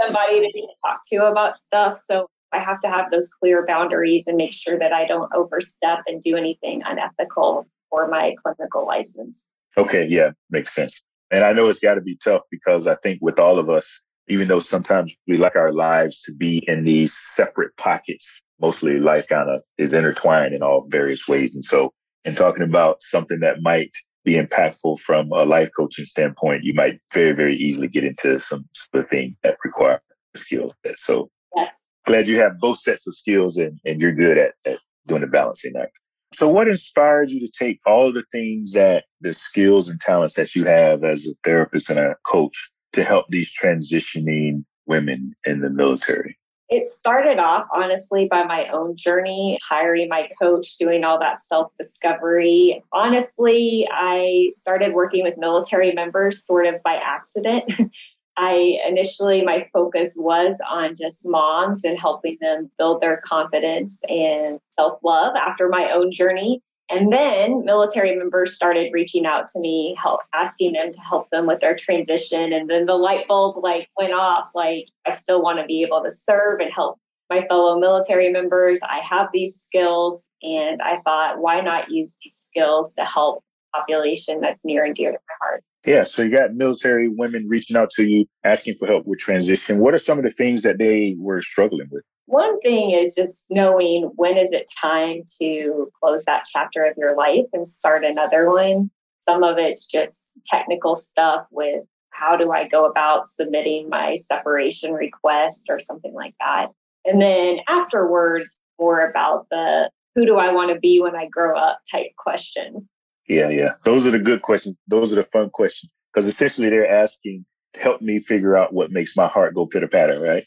somebody 0.00 0.40
to 0.40 0.66
talk 0.84 1.00
to 1.12 1.26
about 1.26 1.56
stuff. 1.56 1.96
So 1.96 2.26
i 2.52 2.58
have 2.58 2.80
to 2.80 2.88
have 2.88 3.10
those 3.12 3.28
clear 3.28 3.64
boundaries 3.64 4.26
and 4.26 4.36
make 4.36 4.52
sure 4.52 4.76
that 4.76 4.92
i 4.92 5.06
don't 5.06 5.32
overstep 5.32 6.00
and 6.08 6.20
do 6.20 6.36
anything 6.36 6.82
unethical 6.84 7.66
for 7.88 8.08
my 8.08 8.34
clinical 8.42 8.86
license. 8.86 9.44
Okay 9.76 10.06
yeah 10.06 10.32
makes 10.50 10.74
sense. 10.74 11.02
And 11.30 11.44
i 11.44 11.52
know 11.52 11.68
it's 11.68 11.80
got 11.80 11.94
to 11.94 12.00
be 12.00 12.16
tough 12.16 12.42
because 12.50 12.86
i 12.86 12.96
think 12.96 13.20
with 13.22 13.38
all 13.38 13.58
of 13.58 13.68
us 13.70 14.00
even 14.28 14.46
though 14.46 14.60
sometimes 14.60 15.14
we 15.26 15.36
like 15.36 15.56
our 15.56 15.72
lives 15.72 16.22
to 16.22 16.32
be 16.32 16.64
in 16.68 16.84
these 16.84 17.12
separate 17.16 17.76
pockets 17.76 18.42
mostly 18.60 19.00
life 19.00 19.28
kind 19.28 19.48
of 19.50 19.62
is 19.78 19.92
intertwined 19.92 20.54
in 20.54 20.62
all 20.62 20.86
various 20.88 21.26
ways. 21.26 21.54
And 21.54 21.64
so 21.64 21.92
and 22.24 22.36
talking 22.36 22.62
about 22.62 23.02
something 23.02 23.40
that 23.40 23.62
might 23.62 23.92
be 24.24 24.34
impactful 24.34 25.00
from 25.00 25.30
a 25.32 25.44
life 25.44 25.70
coaching 25.76 26.04
standpoint, 26.04 26.64
you 26.64 26.74
might 26.74 27.00
very, 27.12 27.32
very 27.32 27.54
easily 27.54 27.88
get 27.88 28.04
into 28.04 28.38
some 28.38 28.60
of 28.60 29.00
the 29.00 29.02
things 29.02 29.34
that 29.42 29.56
require 29.64 30.02
skills. 30.36 30.74
So 30.96 31.30
yes. 31.56 31.72
glad 32.06 32.28
you 32.28 32.36
have 32.38 32.58
both 32.58 32.78
sets 32.78 33.06
of 33.08 33.16
skills 33.16 33.56
and, 33.56 33.78
and 33.84 34.00
you're 34.00 34.12
good 34.12 34.38
at, 34.38 34.54
at 34.64 34.78
doing 35.06 35.22
the 35.22 35.26
balancing 35.26 35.72
act. 35.80 35.98
So 36.32 36.48
what 36.48 36.68
inspired 36.68 37.30
you 37.30 37.40
to 37.40 37.52
take 37.58 37.80
all 37.86 38.12
the 38.12 38.24
things 38.30 38.72
that 38.72 39.04
the 39.20 39.34
skills 39.34 39.88
and 39.88 40.00
talents 40.00 40.34
that 40.34 40.54
you 40.54 40.64
have 40.64 41.02
as 41.02 41.26
a 41.26 41.32
therapist 41.42 41.90
and 41.90 41.98
a 41.98 42.14
coach 42.24 42.70
to 42.92 43.02
help 43.02 43.26
these 43.30 43.52
transitioning 43.60 44.64
women 44.86 45.34
in 45.44 45.60
the 45.60 45.70
military? 45.70 46.38
It 46.70 46.86
started 46.86 47.40
off, 47.40 47.66
honestly, 47.74 48.28
by 48.30 48.44
my 48.44 48.68
own 48.68 48.94
journey, 48.96 49.58
hiring 49.60 50.08
my 50.08 50.28
coach, 50.40 50.76
doing 50.76 51.02
all 51.02 51.18
that 51.18 51.40
self 51.40 51.74
discovery. 51.74 52.80
Honestly, 52.92 53.88
I 53.92 54.46
started 54.50 54.94
working 54.94 55.24
with 55.24 55.36
military 55.36 55.92
members 55.92 56.44
sort 56.44 56.66
of 56.66 56.80
by 56.84 56.94
accident. 56.94 57.64
I 58.36 58.78
initially, 58.86 59.42
my 59.42 59.66
focus 59.72 60.14
was 60.16 60.60
on 60.70 60.94
just 60.94 61.28
moms 61.28 61.84
and 61.84 61.98
helping 61.98 62.38
them 62.40 62.70
build 62.78 63.02
their 63.02 63.20
confidence 63.26 64.00
and 64.08 64.60
self 64.70 65.00
love 65.02 65.34
after 65.34 65.68
my 65.68 65.90
own 65.90 66.12
journey. 66.12 66.62
And 66.90 67.12
then 67.12 67.64
military 67.64 68.16
members 68.16 68.54
started 68.54 68.90
reaching 68.92 69.24
out 69.24 69.46
to 69.52 69.60
me, 69.60 69.96
help 69.96 70.20
asking 70.34 70.72
them 70.72 70.92
to 70.92 71.00
help 71.00 71.30
them 71.30 71.46
with 71.46 71.60
their 71.60 71.76
transition. 71.76 72.52
And 72.52 72.68
then 72.68 72.86
the 72.86 72.96
light 72.96 73.28
bulb 73.28 73.62
like 73.62 73.88
went 73.96 74.12
off, 74.12 74.48
like 74.54 74.88
I 75.06 75.10
still 75.10 75.40
want 75.40 75.60
to 75.60 75.64
be 75.66 75.82
able 75.82 76.02
to 76.02 76.10
serve 76.10 76.58
and 76.60 76.72
help 76.72 76.98
my 77.30 77.46
fellow 77.46 77.78
military 77.78 78.30
members. 78.30 78.80
I 78.82 78.98
have 78.98 79.28
these 79.32 79.54
skills 79.54 80.28
and 80.42 80.82
I 80.82 80.98
thought, 81.04 81.38
why 81.38 81.60
not 81.60 81.90
use 81.90 82.12
these 82.24 82.34
skills 82.34 82.92
to 82.94 83.04
help 83.04 83.44
population 83.72 84.40
that's 84.40 84.64
near 84.64 84.84
and 84.84 84.94
dear 84.94 85.12
to 85.12 85.18
my 85.28 85.34
heart? 85.40 85.64
Yeah, 85.86 86.02
so 86.02 86.22
you 86.22 86.36
got 86.36 86.54
military 86.54 87.08
women 87.08 87.46
reaching 87.48 87.76
out 87.76 87.90
to 87.90 88.06
you, 88.06 88.26
asking 88.44 88.74
for 88.74 88.86
help 88.86 89.06
with 89.06 89.20
transition. 89.20 89.78
What 89.78 89.94
are 89.94 89.98
some 89.98 90.18
of 90.18 90.24
the 90.24 90.30
things 90.30 90.62
that 90.62 90.78
they 90.78 91.14
were 91.18 91.40
struggling 91.40 91.88
with? 91.90 92.02
One 92.30 92.60
thing 92.60 92.92
is 92.92 93.16
just 93.16 93.46
knowing 93.50 94.12
when 94.14 94.38
is 94.38 94.52
it 94.52 94.70
time 94.80 95.24
to 95.40 95.90
close 96.00 96.24
that 96.26 96.44
chapter 96.48 96.84
of 96.84 96.96
your 96.96 97.16
life 97.16 97.46
and 97.52 97.66
start 97.66 98.04
another 98.04 98.48
one. 98.48 98.88
Some 99.18 99.42
of 99.42 99.58
it's 99.58 99.84
just 99.84 100.38
technical 100.44 100.96
stuff 100.96 101.46
with 101.50 101.82
how 102.10 102.36
do 102.36 102.52
I 102.52 102.68
go 102.68 102.84
about 102.84 103.26
submitting 103.26 103.88
my 103.88 104.14
separation 104.14 104.92
request 104.92 105.66
or 105.68 105.80
something 105.80 106.14
like 106.14 106.36
that. 106.38 106.68
And 107.04 107.20
then 107.20 107.58
afterwards, 107.66 108.62
more 108.78 109.04
about 109.10 109.48
the 109.50 109.90
who 110.14 110.24
do 110.24 110.36
I 110.36 110.52
want 110.52 110.72
to 110.72 110.78
be 110.78 111.00
when 111.00 111.16
I 111.16 111.26
grow 111.26 111.58
up 111.58 111.80
type 111.90 112.12
questions. 112.16 112.94
Yeah, 113.28 113.48
yeah. 113.48 113.72
Those 113.84 114.06
are 114.06 114.12
the 114.12 114.20
good 114.20 114.42
questions. 114.42 114.76
Those 114.86 115.12
are 115.12 115.16
the 115.16 115.24
fun 115.24 115.50
questions 115.50 115.90
because 116.14 116.26
essentially 116.26 116.68
they're 116.68 116.88
asking, 116.88 117.44
help 117.74 118.00
me 118.00 118.20
figure 118.20 118.56
out 118.56 118.72
what 118.72 118.92
makes 118.92 119.16
my 119.16 119.26
heart 119.26 119.56
go 119.56 119.66
pitter 119.66 119.88
patter, 119.88 120.20
right? 120.20 120.46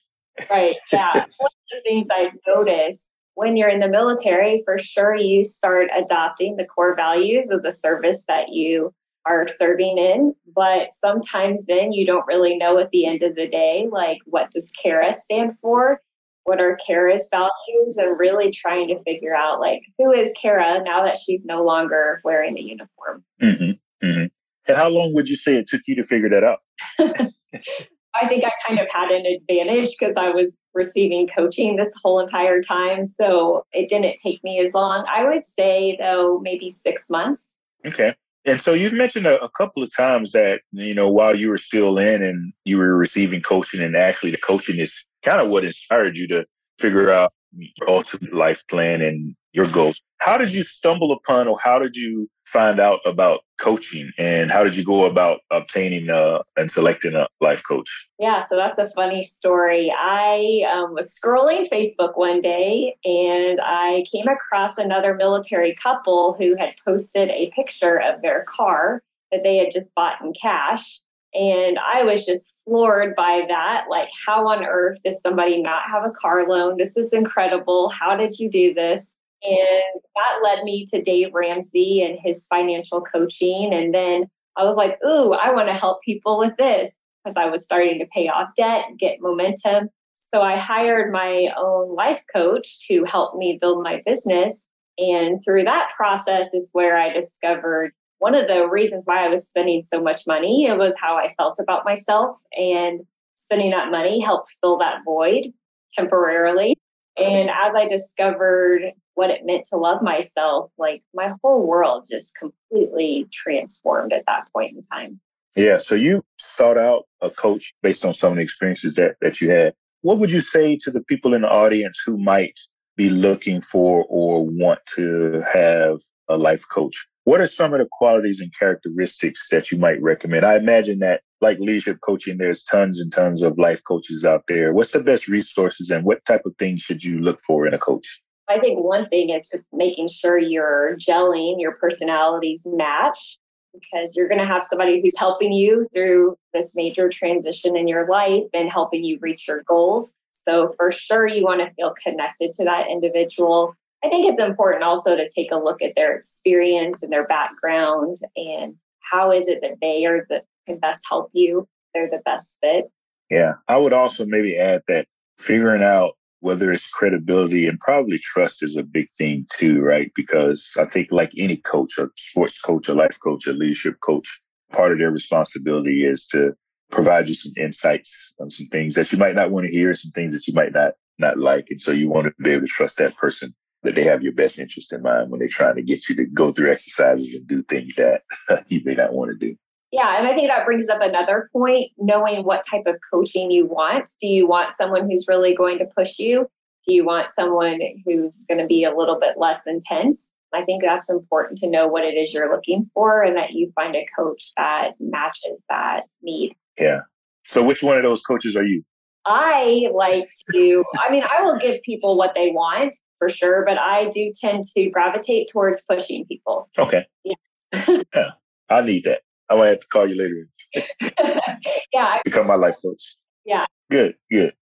Right. 0.50 0.76
Yeah. 0.92 1.14
One 1.14 1.52
of 1.52 1.72
the 1.72 1.82
things 1.84 2.08
I've 2.12 2.38
noticed 2.48 3.14
when 3.36 3.58
you're 3.58 3.70
in 3.70 3.80
the 3.80 3.88
military, 3.88 4.62
for 4.66 4.78
sure, 4.78 5.16
you 5.16 5.44
start 5.44 5.90
adopting 5.98 6.56
the 6.56 6.66
core 6.66 6.96
values 6.96 7.50
of 7.50 7.64
the 7.64 7.72
service 7.72 8.24
that 8.28 8.50
you 8.50 8.94
are 9.26 9.48
serving 9.48 9.98
in. 9.98 10.36
But 10.56 10.94
sometimes 10.94 11.66
then 11.66 11.94
you 11.94 12.06
don't 12.06 12.28
really 12.28 12.58
know 12.58 12.78
at 12.78 12.92
the 12.92 13.06
end 13.06 13.22
of 13.22 13.36
the 13.36 13.48
day, 13.48 13.88
like, 13.92 14.20
what 14.26 14.52
does 14.52 14.72
Kara 14.82 15.14
stand 15.14 15.54
for? 15.62 16.02
What 16.44 16.60
are 16.60 16.78
Kara's 16.86 17.28
values? 17.32 17.98
And 17.98 18.20
really 18.20 18.52
trying 18.52 18.90
to 18.90 19.02
figure 19.04 19.34
out, 19.34 19.60
like, 19.60 19.82
who 19.98 20.12
is 20.12 20.32
Kara 20.40 20.84
now 20.84 21.04
that 21.04 21.18
she's 21.18 21.46
no 21.46 21.64
longer 21.64 22.22
wearing 22.24 22.56
the 22.56 22.62
uniform? 22.62 23.24
Mm-hmm. 23.42 24.06
Mm-hmm. 24.06 24.26
And 24.68 24.78
how 24.78 24.90
long 24.90 25.14
would 25.14 25.30
you 25.30 25.38
say 25.38 25.56
it 25.56 25.68
took 25.68 25.82
you 25.88 25.96
to 25.96 26.04
figure 26.04 26.30
that 26.30 26.44
out? 26.44 26.60
I 28.16 28.28
think 28.28 28.44
I 28.44 28.52
kind 28.68 28.80
of 28.80 28.88
had 28.92 29.10
an 29.10 29.26
advantage 29.26 29.96
because 29.98 30.16
I 30.16 30.30
was 30.30 30.56
receiving 30.74 31.28
coaching 31.28 31.76
this 31.76 31.92
whole 32.02 32.20
entire 32.20 32.62
time. 32.62 33.06
So 33.06 33.66
it 33.72 33.90
didn't 33.90 34.18
take 34.22 34.44
me 34.44 34.60
as 34.60 34.74
long. 34.74 35.06
I 35.14 35.26
would 35.26 35.46
say, 35.46 35.98
though, 36.00 36.40
maybe 36.40 36.70
six 36.70 37.10
months. 37.10 37.56
Okay. 37.86 38.14
And 38.46 38.60
so 38.60 38.74
you've 38.74 38.94
mentioned 38.94 39.26
a, 39.26 39.42
a, 39.42 39.50
couple 39.50 39.82
of 39.82 39.96
times 39.96 40.34
that, 40.34 40.62
you 40.74 40.94
know, 40.94 41.10
while 41.10 41.34
you 41.34 41.50
were 41.50 41.58
still 41.58 41.98
in 41.98 42.22
and 42.22 42.52
you 42.66 42.78
were 42.78 42.96
receiving 42.96 43.42
coaching, 43.42 43.82
and 43.82 43.96
actually 43.96 44.32
the 44.32 44.38
coaching 44.38 44.80
is 44.80 45.06
kind 45.24 45.42
of 45.42 45.50
what 45.50 45.64
inspired 45.64 46.18
you 46.18 46.28
to 46.28 46.46
figure 46.78 47.10
out 47.10 47.32
your 47.58 47.90
ultimate 47.90 48.34
life 48.34 48.68
plan 48.68 49.02
and 49.02 49.36
your 49.54 49.68
goals. 49.68 50.02
How 50.20 50.38
did 50.38 50.52
you 50.52 50.64
stumble 50.64 51.12
upon 51.12 51.48
or 51.48 51.58
how 51.62 51.80
did 51.80 51.96
you 51.96 52.30
find 52.46 52.80
out 52.80 53.00
about 53.06 53.42
coaching 53.60 54.12
and 54.18 54.52
how 54.52 54.64
did 54.64 54.76
you 54.76 54.84
go 54.84 55.06
about 55.06 55.40
obtaining 55.52 56.10
uh, 56.10 56.40
and 56.58 56.70
selecting 56.70 57.14
a 57.14 57.28
life 57.40 57.62
coach? 57.68 58.10
Yeah, 58.20 58.42
so 58.42 58.56
that's 58.56 58.80
a 58.80 58.90
funny 58.92 59.24
story. 59.24 59.94
I 59.96 60.64
um, 60.74 60.94
was 60.94 61.14
scrolling 61.14 61.70
Facebook 61.70 62.18
one 62.18 62.42
day 62.42 62.96
and 63.06 63.60
I 63.62 64.04
came 64.12 64.28
across 64.28 64.78
another 64.78 65.14
military 65.14 65.76
couple 65.82 66.34
who 66.34 66.56
had 66.58 66.74
posted 66.84 67.30
a 67.30 67.52
picture 67.56 68.02
of 68.02 68.22
their 68.22 68.46
car 68.50 69.02
that 69.32 69.44
they 69.44 69.58
had 69.58 69.72
just 69.72 69.94
bought 69.96 70.22
in 70.22 70.34
cash. 70.34 71.00
And 71.36 71.80
I 71.80 72.04
was 72.04 72.26
just 72.26 72.62
floored 72.64 73.16
by 73.16 73.44
that. 73.48 73.86
Like, 73.90 74.10
how 74.26 74.48
on 74.48 74.64
earth 74.64 75.00
does 75.04 75.20
somebody 75.20 75.62
not 75.62 75.82
have 75.92 76.06
a 76.06 76.12
car 76.12 76.48
loan? 76.48 76.78
This 76.78 76.96
is 76.96 77.12
incredible. 77.12 77.90
How 77.90 78.16
did 78.16 78.38
you 78.38 78.50
do 78.50 78.74
this? 78.74 79.16
And 79.44 80.02
that 80.16 80.40
led 80.44 80.64
me 80.64 80.86
to 80.92 81.02
Dave 81.02 81.34
Ramsey 81.34 82.02
and 82.02 82.18
his 82.22 82.46
financial 82.48 83.02
coaching. 83.02 83.72
And 83.74 83.94
then 83.94 84.26
I 84.58 84.64
was 84.64 84.78
like, 84.78 85.00
ooh, 85.06 85.34
I 85.34 85.52
want 85.52 85.68
to 85.68 85.80
help 85.80 86.02
people 86.04 86.38
with 86.38 86.54
this 86.58 87.02
because 87.24 87.36
I 87.38 87.50
was 87.50 87.64
starting 87.64 88.00
to 88.00 88.06
pay 88.14 88.30
off 88.30 88.50
debt, 88.56 88.86
get 89.00 89.18
momentum. 89.20 89.90
So 90.16 90.42
I 90.42 90.58
hired 90.58 91.12
my 91.12 91.50
own 91.58 91.96
life 91.96 92.24
coach 92.34 92.88
to 92.88 93.04
help 93.06 93.36
me 93.36 93.58
build 93.60 93.84
my 93.84 94.02
business. 94.06 94.68
And 94.98 95.42
through 95.44 95.64
that 95.64 95.90
process 95.96 96.54
is 96.54 96.70
where 96.74 96.98
I 96.98 97.12
discovered 97.12 97.92
one 98.20 98.36
of 98.36 98.48
the 98.48 98.68
reasons 98.70 99.06
why 99.06 99.26
I 99.26 99.30
was 99.30 99.50
spending 99.50 99.82
so 99.82 100.02
much 100.02 100.22
money. 100.28 100.66
It 100.66 100.78
was 100.78 100.96
how 100.98 101.18
I 101.18 101.34
felt 101.36 101.58
about 101.60 101.84
myself. 101.84 102.40
And 102.54 103.02
spending 103.34 103.72
that 103.72 103.92
money 103.92 104.22
helped 104.22 104.50
fill 104.62 104.78
that 104.78 105.02
void 105.04 105.48
temporarily. 105.94 106.78
And 107.18 107.50
as 107.50 107.76
I 107.76 107.88
discovered 107.88 108.94
what 109.16 109.30
it 109.30 109.46
meant 109.46 109.66
to 109.70 109.78
love 109.78 110.02
myself, 110.02 110.72
like 110.78 111.04
my 111.14 111.34
whole 111.44 111.66
world 111.66 112.06
just 112.10 112.34
completely 112.36 113.28
transformed 113.32 114.14
at 114.14 114.24
that 114.28 114.48
point 114.54 114.76
in 114.76 114.84
time. 114.84 115.20
Yeah. 115.56 115.78
So 115.78 115.96
you 115.96 116.24
sought 116.38 116.78
out 116.78 117.04
a 117.22 117.30
coach 117.30 117.74
based 117.84 118.06
on 118.06 118.14
some 118.14 118.32
of 118.32 118.38
the 118.38 118.44
experiences 118.44 118.96
that, 118.96 119.16
that 119.22 119.40
you 119.40 119.52
had. 119.52 119.74
What 120.02 120.18
would 120.18 120.32
you 120.32 120.42
say 120.42 120.78
to 120.82 120.92
the 120.92 121.02
people 121.02 121.34
in 121.34 121.44
the 121.44 121.50
audience 121.50 122.02
who 122.06 122.18
might 122.18 122.60
be 122.98 123.10
looking 123.10 123.62
for 123.62 124.06
or 124.10 124.46
want 124.46 124.80
to 124.96 125.42
have 125.52 126.00
a 126.28 126.38
life 126.38 126.68
coach? 126.70 127.08
What 127.26 127.40
are 127.40 127.48
some 127.48 127.74
of 127.74 127.80
the 127.80 127.88
qualities 127.90 128.42
and 128.42 128.52
characteristics 128.58 129.48
that 129.50 129.72
you 129.72 129.78
might 129.78 130.02
recommend? 130.02 130.46
I 130.46 130.58
imagine 130.58 131.00
that, 131.00 131.22
like 131.40 131.60
leadership 131.60 132.00
coaching, 132.02 132.38
there's 132.38 132.64
tons 132.64 133.00
and 133.00 133.12
tons 133.12 133.42
of 133.42 133.58
life 133.58 133.82
coaches 133.86 134.26
out 134.26 134.44
there. 134.48 134.74
What's 134.74 134.92
the 134.92 135.00
best 135.00 135.28
resources 135.28 135.90
and 135.90 136.04
what 136.04 136.26
type 136.26 136.42
of 136.46 136.54
things 136.58 136.82
should 136.82 137.04
you 137.04 137.20
look 137.20 137.40
for 137.40 137.66
in 137.66 137.74
a 137.74 137.78
coach? 137.78 138.22
I 138.50 138.60
think 138.60 138.84
one 138.84 139.08
thing 139.10 139.30
is 139.30 139.50
just 139.50 139.70
making 139.72 140.10
sure 140.10 140.38
you're 140.38 140.96
gelling, 140.98 141.56
your 141.60 141.74
personalities 141.74 142.64
match, 142.66 143.38
because 143.74 144.16
you're 144.16 144.28
going 144.28 144.42
to 144.42 144.46
have 144.46 144.64
somebody 144.64 145.02
who's 145.02 145.18
helping 145.18 145.54
you 145.54 145.86
through 145.94 146.38
this 146.54 146.74
major 146.76 147.10
transition 147.10 147.76
in 147.76 147.88
your 147.88 148.08
life 148.08 148.44
and 148.54 148.70
helping 148.70 149.04
you 149.04 149.18
reach 149.22 149.48
your 149.48 149.64
goals. 149.64 150.14
So, 150.32 150.74
for 150.78 150.92
sure, 150.92 151.28
you 151.28 151.44
want 151.44 151.62
to 151.62 151.74
feel 151.76 151.94
connected 152.04 152.54
to 152.54 152.64
that 152.66 152.88
individual. 152.90 153.76
I 154.04 154.10
think 154.10 154.30
it's 154.30 154.40
important 154.40 154.84
also 154.84 155.16
to 155.16 155.30
take 155.30 155.52
a 155.52 155.58
look 155.58 155.82
at 155.82 155.94
their 155.96 156.16
experience 156.16 157.02
and 157.04 157.12
their 157.12 157.26
background 157.26 158.18
and 158.36 158.76
how 159.00 159.32
is 159.32 159.48
it 159.48 159.60
that 159.62 159.78
they 159.82 160.06
are 160.06 160.26
the 160.30 160.42
can 160.66 160.80
best 160.80 161.02
help 161.08 161.30
you. 161.34 161.68
They're 161.94 162.10
the 162.10 162.22
best 162.26 162.58
fit. 162.62 162.86
Yeah. 163.30 163.54
I 163.68 163.78
would 163.78 163.94
also 163.94 164.26
maybe 164.26 164.58
add 164.58 164.84
that 164.88 165.08
figuring 165.38 165.84
out 165.84 166.14
whether 166.44 166.74
it's 166.74 166.90
credibility 166.90 167.68
and 167.68 167.80
probably 167.80 168.18
trust 168.18 168.62
is 168.62 168.76
a 168.76 168.84
big 168.84 169.08
thing 169.18 169.48
too, 169.58 169.80
right? 169.80 170.12
Because 170.14 170.74
I 170.78 170.84
think 170.84 171.08
like 171.10 171.32
any 171.38 171.56
coach, 171.56 171.98
a 171.98 172.10
sports 172.18 172.60
coach, 172.60 172.90
a 172.90 172.94
life 172.94 173.18
coach, 173.24 173.48
a 173.48 173.54
leadership 173.54 174.02
coach, 174.02 174.42
part 174.74 174.92
of 174.92 174.98
their 174.98 175.10
responsibility 175.10 176.06
is 176.06 176.28
to 176.28 176.54
provide 176.92 177.30
you 177.30 177.34
some 177.34 177.54
insights 177.56 178.34
on 178.42 178.50
some 178.50 178.68
things 178.68 178.96
that 178.96 179.10
you 179.14 179.18
might 179.18 179.36
not 179.36 179.52
want 179.52 179.68
to 179.68 179.72
hear, 179.72 179.94
some 179.94 180.12
things 180.12 180.34
that 180.34 180.46
you 180.46 180.54
might 180.54 180.74
not 180.74 180.96
not 181.18 181.38
like. 181.38 181.68
And 181.70 181.80
so 181.80 181.92
you 181.92 182.10
want 182.10 182.28
to 182.28 182.44
be 182.44 182.52
able 182.52 182.68
to 182.68 182.68
trust 182.68 182.98
that 182.98 183.16
person 183.16 183.56
that 183.84 183.96
they 183.96 184.04
have 184.04 184.22
your 184.22 184.34
best 184.34 184.60
interest 184.60 184.92
in 184.92 185.02
mind 185.02 185.32
when 185.32 185.40
they're 185.40 185.48
trying 185.48 185.76
to 185.76 185.82
get 185.82 186.10
you 186.10 186.16
to 186.18 186.26
go 186.26 186.52
through 186.52 186.72
exercises 186.72 187.36
and 187.36 187.48
do 187.48 187.64
things 187.64 187.96
that 187.96 188.24
you 188.68 188.82
may 188.84 188.96
not 188.96 189.14
want 189.14 189.32
to 189.32 189.38
do. 189.38 189.56
Yeah, 189.94 190.18
and 190.18 190.28
I 190.28 190.34
think 190.34 190.48
that 190.48 190.66
brings 190.66 190.90
up 190.90 191.02
another 191.02 191.52
point 191.54 191.92
knowing 192.00 192.44
what 192.44 192.66
type 192.68 192.82
of 192.88 192.96
coaching 193.14 193.52
you 193.52 193.68
want. 193.68 194.10
Do 194.20 194.26
you 194.26 194.48
want 194.48 194.74
someone 194.74 195.08
who's 195.08 195.28
really 195.28 195.54
going 195.54 195.78
to 195.78 195.86
push 195.86 196.18
you? 196.18 196.50
Do 196.88 196.94
you 196.96 197.06
want 197.06 197.30
someone 197.30 197.80
who's 198.04 198.44
going 198.50 198.58
to 198.58 198.66
be 198.66 198.84
a 198.84 198.96
little 198.96 199.20
bit 199.20 199.36
less 199.38 199.68
intense? 199.68 200.32
I 200.52 200.64
think 200.64 200.82
that's 200.82 201.12
important 201.12 201.60
to 201.60 201.70
know 201.70 201.88
what 201.88 202.04
it 202.04 202.16
is 202.16 202.34
you're 202.34 202.52
looking 202.52 202.90
for 202.96 203.22
and 203.22 203.38
that 203.38 203.52
you 203.52 203.72
find 203.76 203.96
a 203.96 204.04
coach 204.18 204.52
that 204.58 204.94
matches 205.00 205.62
that 205.70 206.06
need. 206.24 206.56
Yeah. 206.80 207.02
So, 207.46 207.62
which 207.62 207.84
one 207.84 207.96
of 207.96 208.04
those 208.04 208.24
coaches 208.24 208.58
are 208.58 208.66
you? 208.66 208.84
I 209.28 209.90
like 209.94 210.26
to, 210.54 210.84
I 210.98 211.12
mean, 211.12 211.24
I 211.24 211.44
will 211.44 211.60
give 211.60 211.84
people 211.84 212.18
what 212.18 212.34
they 212.34 212.50
want 212.50 212.98
for 213.20 213.30
sure, 213.30 213.64
but 213.64 213.78
I 213.78 214.10
do 214.10 214.32
tend 214.42 214.64
to 214.76 214.90
gravitate 214.90 215.50
towards 215.52 215.84
pushing 215.88 216.26
people. 216.26 216.68
Okay. 216.80 217.06
Yeah. 217.24 217.36
yeah. 218.16 218.32
I 218.72 218.82
need 218.82 219.04
that. 219.04 219.22
I 219.54 219.56
might 219.56 219.68
have 219.68 219.80
to 219.82 219.88
call 219.88 220.10
you 220.10 220.16
later. 220.16 220.48
yeah. 221.94 222.20
Become 222.26 222.48
my 222.48 222.56
life 222.56 222.76
coach. 222.84 223.18
Yeah. 223.46 223.66
Good, 223.92 224.16
good. 224.32 224.54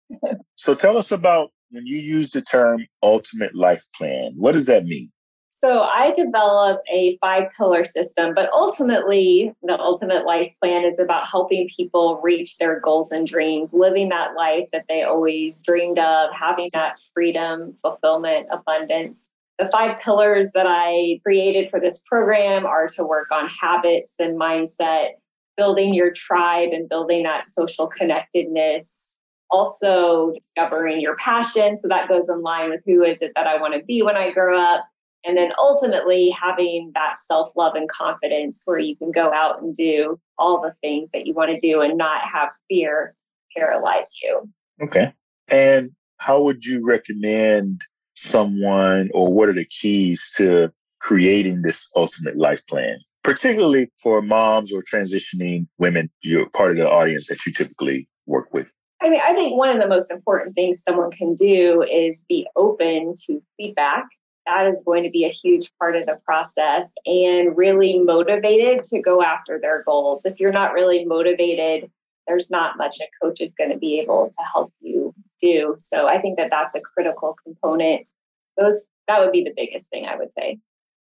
so 0.56 0.76
tell 0.76 0.98
us 0.98 1.12
about 1.12 1.52
when 1.70 1.86
you 1.86 1.98
use 1.98 2.32
the 2.32 2.42
term 2.42 2.86
ultimate 3.02 3.56
life 3.56 3.86
plan, 3.96 4.34
what 4.36 4.52
does 4.52 4.66
that 4.66 4.84
mean? 4.84 5.10
So 5.50 5.82
I 5.82 6.12
developed 6.12 6.84
a 6.92 7.18
five 7.22 7.50
pillar 7.56 7.86
system, 7.86 8.34
but 8.34 8.52
ultimately, 8.52 9.54
the 9.62 9.80
ultimate 9.80 10.26
life 10.26 10.52
plan 10.62 10.84
is 10.84 11.00
about 11.00 11.30
helping 11.30 11.70
people 11.74 12.20
reach 12.22 12.58
their 12.58 12.80
goals 12.82 13.12
and 13.12 13.26
dreams, 13.26 13.74
living 13.74 14.10
that 14.10 14.34
life 14.36 14.68
that 14.74 14.86
they 14.90 15.04
always 15.04 15.62
dreamed 15.62 16.00
of, 16.00 16.34
having 16.34 16.70
that 16.74 17.00
freedom, 17.14 17.76
fulfillment, 17.82 18.48
abundance. 18.52 19.30
The 19.62 19.70
five 19.72 20.00
pillars 20.00 20.54
that 20.56 20.66
I 20.68 21.20
created 21.24 21.70
for 21.70 21.80
this 21.80 22.04
program 22.08 22.66
are 22.66 22.88
to 22.96 23.04
work 23.04 23.28
on 23.32 23.48
habits 23.48 24.16
and 24.18 24.40
mindset, 24.40 25.10
building 25.56 25.94
your 25.94 26.12
tribe 26.12 26.70
and 26.72 26.90
building 26.90 27.22
that 27.24 27.46
social 27.46 27.86
connectedness, 27.86 29.16
also 29.52 30.32
discovering 30.34 31.00
your 31.00 31.16
passion. 31.18 31.76
So 31.76 31.88
that 31.90 32.10
goes 32.10 32.28
in 32.28 32.42
line 32.42 32.72
with 32.72 32.82
who 32.88 33.04
is 33.04 33.22
it 33.22 33.34
that 33.36 33.46
I 33.46 33.62
want 33.62 33.76
to 33.76 33.86
be 33.86 34.02
when 34.02 34.18
I 34.18 34.32
grow 34.32 34.60
up 34.60 34.84
and 35.24 35.38
then 35.38 35.52
ultimately 35.60 36.32
having 36.32 36.90
that 36.96 37.20
self 37.20 37.52
love 37.56 37.76
and 37.76 37.88
confidence 37.88 38.64
where 38.66 38.80
you 38.80 38.96
can 38.96 39.12
go 39.12 39.32
out 39.32 39.62
and 39.62 39.76
do 39.76 40.20
all 40.40 40.60
the 40.60 40.74
things 40.82 41.12
that 41.12 41.28
you 41.28 41.36
want 41.36 41.52
to 41.52 41.60
do 41.60 41.82
and 41.82 42.00
not 42.00 42.22
have 42.24 42.50
fear 42.68 43.14
paralyze 43.56 44.12
you. 44.24 44.50
Okay. 44.82 45.14
And 45.50 45.92
how 46.18 46.42
would 46.42 46.66
you 46.66 46.84
recommend 46.84 47.82
someone 48.22 49.10
or 49.14 49.32
what 49.32 49.50
are 49.50 49.54
the 49.54 49.66
keys 49.66 50.34
to 50.38 50.72
creating 51.00 51.62
this 51.62 51.90
ultimate 51.96 52.38
life 52.38 52.66
plan? 52.68 52.98
Particularly 53.24 53.92
for 54.02 54.22
moms 54.22 54.74
or 54.74 54.84
transitioning 54.84 55.68
women, 55.78 56.10
you're 56.22 56.50
part 56.50 56.72
of 56.72 56.78
the 56.78 56.90
audience 56.90 57.28
that 57.28 57.46
you 57.46 57.52
typically 57.52 58.08
work 58.26 58.54
with. 58.54 58.72
I 59.02 59.10
mean, 59.10 59.22
I 59.28 59.34
think 59.34 59.58
one 59.58 59.70
of 59.70 59.82
the 59.82 59.88
most 59.88 60.12
important 60.12 60.56
things 60.56 60.82
someone 60.82 61.12
can 61.12 61.36
do 61.36 61.84
is 61.84 62.24
be 62.28 62.48
open 62.56 63.16
to 63.26 63.42
feedback 63.58 64.06
that 64.46 64.68
is 64.68 64.82
going 64.86 65.04
to 65.04 65.10
be 65.10 65.26
a 65.26 65.30
huge 65.30 65.72
part 65.80 65.96
of 65.96 66.06
the 66.06 66.18
process 66.26 66.94
and 67.06 67.56
really 67.56 68.00
motivated 68.00 68.84
to 68.86 69.02
go 69.02 69.22
after 69.22 69.60
their 69.60 69.84
goals. 69.84 70.26
If 70.26 70.40
you're 70.40 70.52
not 70.52 70.74
really 70.74 71.06
motivated, 71.06 71.90
there's 72.28 72.50
not 72.50 72.78
much 72.78 72.98
a 73.02 73.06
coach 73.22 73.42
is 73.42 73.54
going 73.54 73.72
to 73.72 73.78
be 73.78 74.00
able 74.00 74.28
to 74.28 74.44
help 74.54 74.74
you 74.82 75.01
do. 75.42 75.76
So 75.80 76.08
I 76.08 76.20
think 76.22 76.38
that 76.38 76.50
that's 76.52 76.76
a 76.76 76.82
critical 76.82 77.36
component. 77.44 78.10
Those 78.58 78.84
that 79.08 79.20
would 79.20 79.32
be 79.32 79.44
the 79.44 79.54
biggest 79.56 79.90
thing 79.90 80.06
I 80.06 80.16
would 80.16 80.32
say. 80.32 80.60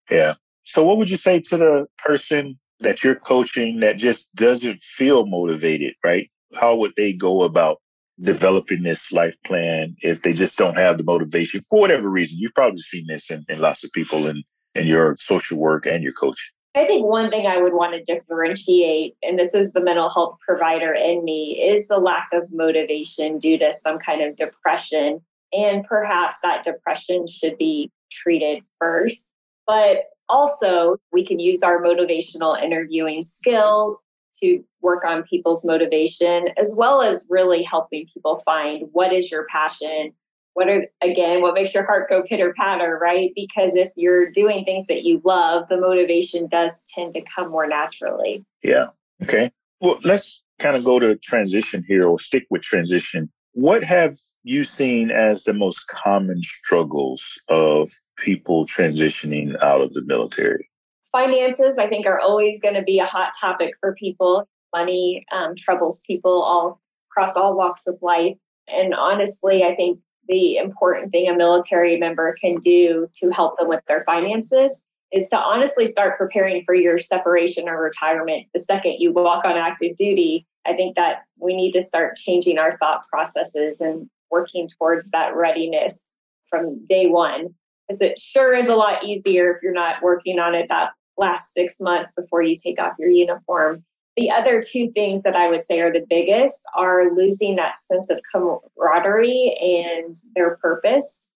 Yeah. 0.09 0.33
So 0.63 0.83
what 0.83 0.97
would 0.97 1.09
you 1.09 1.17
say 1.17 1.39
to 1.39 1.57
the 1.57 1.85
person 1.97 2.59
that 2.79 3.03
you're 3.03 3.15
coaching 3.15 3.79
that 3.79 3.97
just 3.97 4.33
doesn't 4.35 4.81
feel 4.81 5.25
motivated, 5.25 5.93
right? 6.03 6.29
How 6.55 6.75
would 6.75 6.93
they 6.97 7.13
go 7.13 7.43
about 7.43 7.77
developing 8.21 8.83
this 8.83 9.11
life 9.11 9.35
plan 9.43 9.95
if 10.01 10.21
they 10.21 10.33
just 10.33 10.57
don't 10.57 10.77
have 10.77 10.97
the 10.97 11.03
motivation 11.03 11.61
for 11.61 11.79
whatever 11.79 12.09
reason. 12.09 12.39
You've 12.39 12.53
probably 12.53 12.81
seen 12.81 13.05
this 13.07 13.31
in, 13.31 13.43
in 13.49 13.59
lots 13.59 13.83
of 13.83 13.91
people 13.91 14.27
in, 14.27 14.43
in 14.75 14.87
your 14.87 15.15
social 15.17 15.57
work 15.57 15.85
and 15.85 16.03
your 16.03 16.13
coaching. 16.13 16.53
I 16.73 16.85
think 16.85 17.05
one 17.05 17.29
thing 17.29 17.47
I 17.47 17.61
would 17.61 17.73
want 17.73 17.93
to 17.93 18.03
differentiate, 18.03 19.15
and 19.21 19.37
this 19.37 19.53
is 19.53 19.71
the 19.71 19.81
mental 19.81 20.09
health 20.09 20.37
provider 20.45 20.93
in 20.93 21.25
me, 21.25 21.61
is 21.61 21.87
the 21.87 21.97
lack 21.97 22.29
of 22.31 22.43
motivation 22.51 23.37
due 23.39 23.57
to 23.57 23.73
some 23.73 23.99
kind 23.99 24.21
of 24.21 24.37
depression. 24.37 25.19
And 25.51 25.83
perhaps 25.83 26.37
that 26.43 26.63
depression 26.63 27.27
should 27.27 27.57
be 27.57 27.91
treated 28.09 28.63
first. 28.79 29.33
But 29.67 30.05
also, 30.29 30.95
we 31.11 31.25
can 31.25 31.39
use 31.39 31.61
our 31.61 31.81
motivational 31.81 32.61
interviewing 32.61 33.21
skills 33.21 34.01
to 34.41 34.63
work 34.81 35.03
on 35.03 35.23
people's 35.23 35.65
motivation 35.65 36.47
as 36.57 36.73
well 36.77 37.01
as 37.01 37.27
really 37.29 37.63
helping 37.63 38.07
people 38.13 38.39
find 38.39 38.87
what 38.93 39.11
is 39.11 39.29
your 39.29 39.45
passion 39.47 40.13
what 40.53 40.69
are 40.69 40.85
again 41.01 41.41
what 41.41 41.53
makes 41.53 41.73
your 41.73 41.85
heart 41.85 42.09
go 42.09 42.23
pitter 42.23 42.53
patter 42.57 42.99
right? 43.01 43.31
Because 43.35 43.75
if 43.75 43.91
you're 43.95 44.29
doing 44.29 44.65
things 44.65 44.87
that 44.87 45.03
you 45.03 45.21
love 45.23 45.67
the 45.67 45.79
motivation 45.79 46.47
does 46.47 46.83
tend 46.93 47.13
to 47.13 47.21
come 47.21 47.51
more 47.51 47.67
naturally. 47.67 48.45
Yeah 48.63 48.87
okay. 49.23 49.51
Well 49.79 49.99
let's 50.03 50.43
kind 50.59 50.75
of 50.75 50.83
go 50.83 50.99
to 50.99 51.17
transition 51.17 51.83
here 51.87 52.05
or 52.05 52.19
stick 52.19 52.45
with 52.49 52.61
transition. 52.61 53.29
What 53.53 53.83
have 53.83 54.15
you 54.43 54.63
seen 54.63 55.11
as 55.11 55.43
the 55.43 55.53
most 55.53 55.87
common 55.87 56.41
struggles 56.41 57.39
of 57.49 57.89
people 58.17 58.65
transitioning 58.65 59.61
out 59.61 59.81
of 59.81 59.93
the 59.93 60.03
military? 60.03 60.69
Finances, 61.11 61.77
I 61.77 61.87
think, 61.87 62.05
are 62.05 62.19
always 62.19 62.61
going 62.61 62.75
to 62.75 62.81
be 62.81 62.99
a 62.99 63.05
hot 63.05 63.33
topic 63.39 63.73
for 63.81 63.93
people. 63.95 64.47
Money 64.73 65.25
um, 65.33 65.55
troubles 65.57 66.01
people 66.07 66.41
all 66.41 66.79
across 67.11 67.35
all 67.35 67.57
walks 67.57 67.87
of 67.87 67.97
life. 68.01 68.37
And 68.69 68.93
honestly, 68.93 69.63
I 69.63 69.75
think 69.75 69.99
the 70.27 70.57
important 70.57 71.11
thing 71.11 71.27
a 71.27 71.35
military 71.35 71.97
member 71.97 72.35
can 72.39 72.57
do 72.59 73.07
to 73.15 73.29
help 73.31 73.57
them 73.57 73.67
with 73.67 73.81
their 73.87 74.03
finances 74.05 74.81
is 75.11 75.27
to 75.29 75.37
honestly 75.37 75.85
start 75.85 76.17
preparing 76.17 76.63
for 76.63 76.73
your 76.73 76.97
separation 76.97 77.67
or 77.67 77.81
retirement 77.81 78.47
the 78.53 78.59
second 78.59 78.95
you 78.99 79.11
walk 79.11 79.43
on 79.43 79.57
active 79.57 79.95
duty. 79.95 80.45
I 80.65 80.73
think 80.73 80.95
that 80.95 81.23
we 81.37 81.55
need 81.55 81.71
to 81.73 81.81
start 81.81 82.15
changing 82.15 82.57
our 82.57 82.77
thought 82.77 83.07
processes 83.09 83.81
and 83.81 84.09
working 84.29 84.67
towards 84.67 85.09
that 85.09 85.35
readiness 85.35 86.13
from 86.49 86.85
day 86.87 87.07
one. 87.07 87.53
Because 87.87 88.01
it 88.01 88.19
sure 88.19 88.53
is 88.53 88.67
a 88.67 88.75
lot 88.75 89.03
easier 89.03 89.51
if 89.51 89.61
you're 89.61 89.73
not 89.73 90.01
working 90.01 90.39
on 90.39 90.55
it 90.55 90.67
that 90.69 90.91
last 91.17 91.53
six 91.53 91.81
months 91.81 92.13
before 92.15 92.41
you 92.41 92.55
take 92.55 92.79
off 92.79 92.93
your 92.97 93.09
uniform. 93.09 93.83
The 94.17 94.29
other 94.29 94.61
two 94.61 94.91
things 94.91 95.23
that 95.23 95.35
I 95.35 95.47
would 95.47 95.61
say 95.61 95.79
are 95.79 95.91
the 95.91 96.05
biggest 96.09 96.63
are 96.75 97.15
losing 97.15 97.55
that 97.55 97.77
sense 97.77 98.09
of 98.09 98.19
camaraderie 98.31 99.57
and 99.61 100.15
their 100.35 100.57
purpose. 100.57 101.29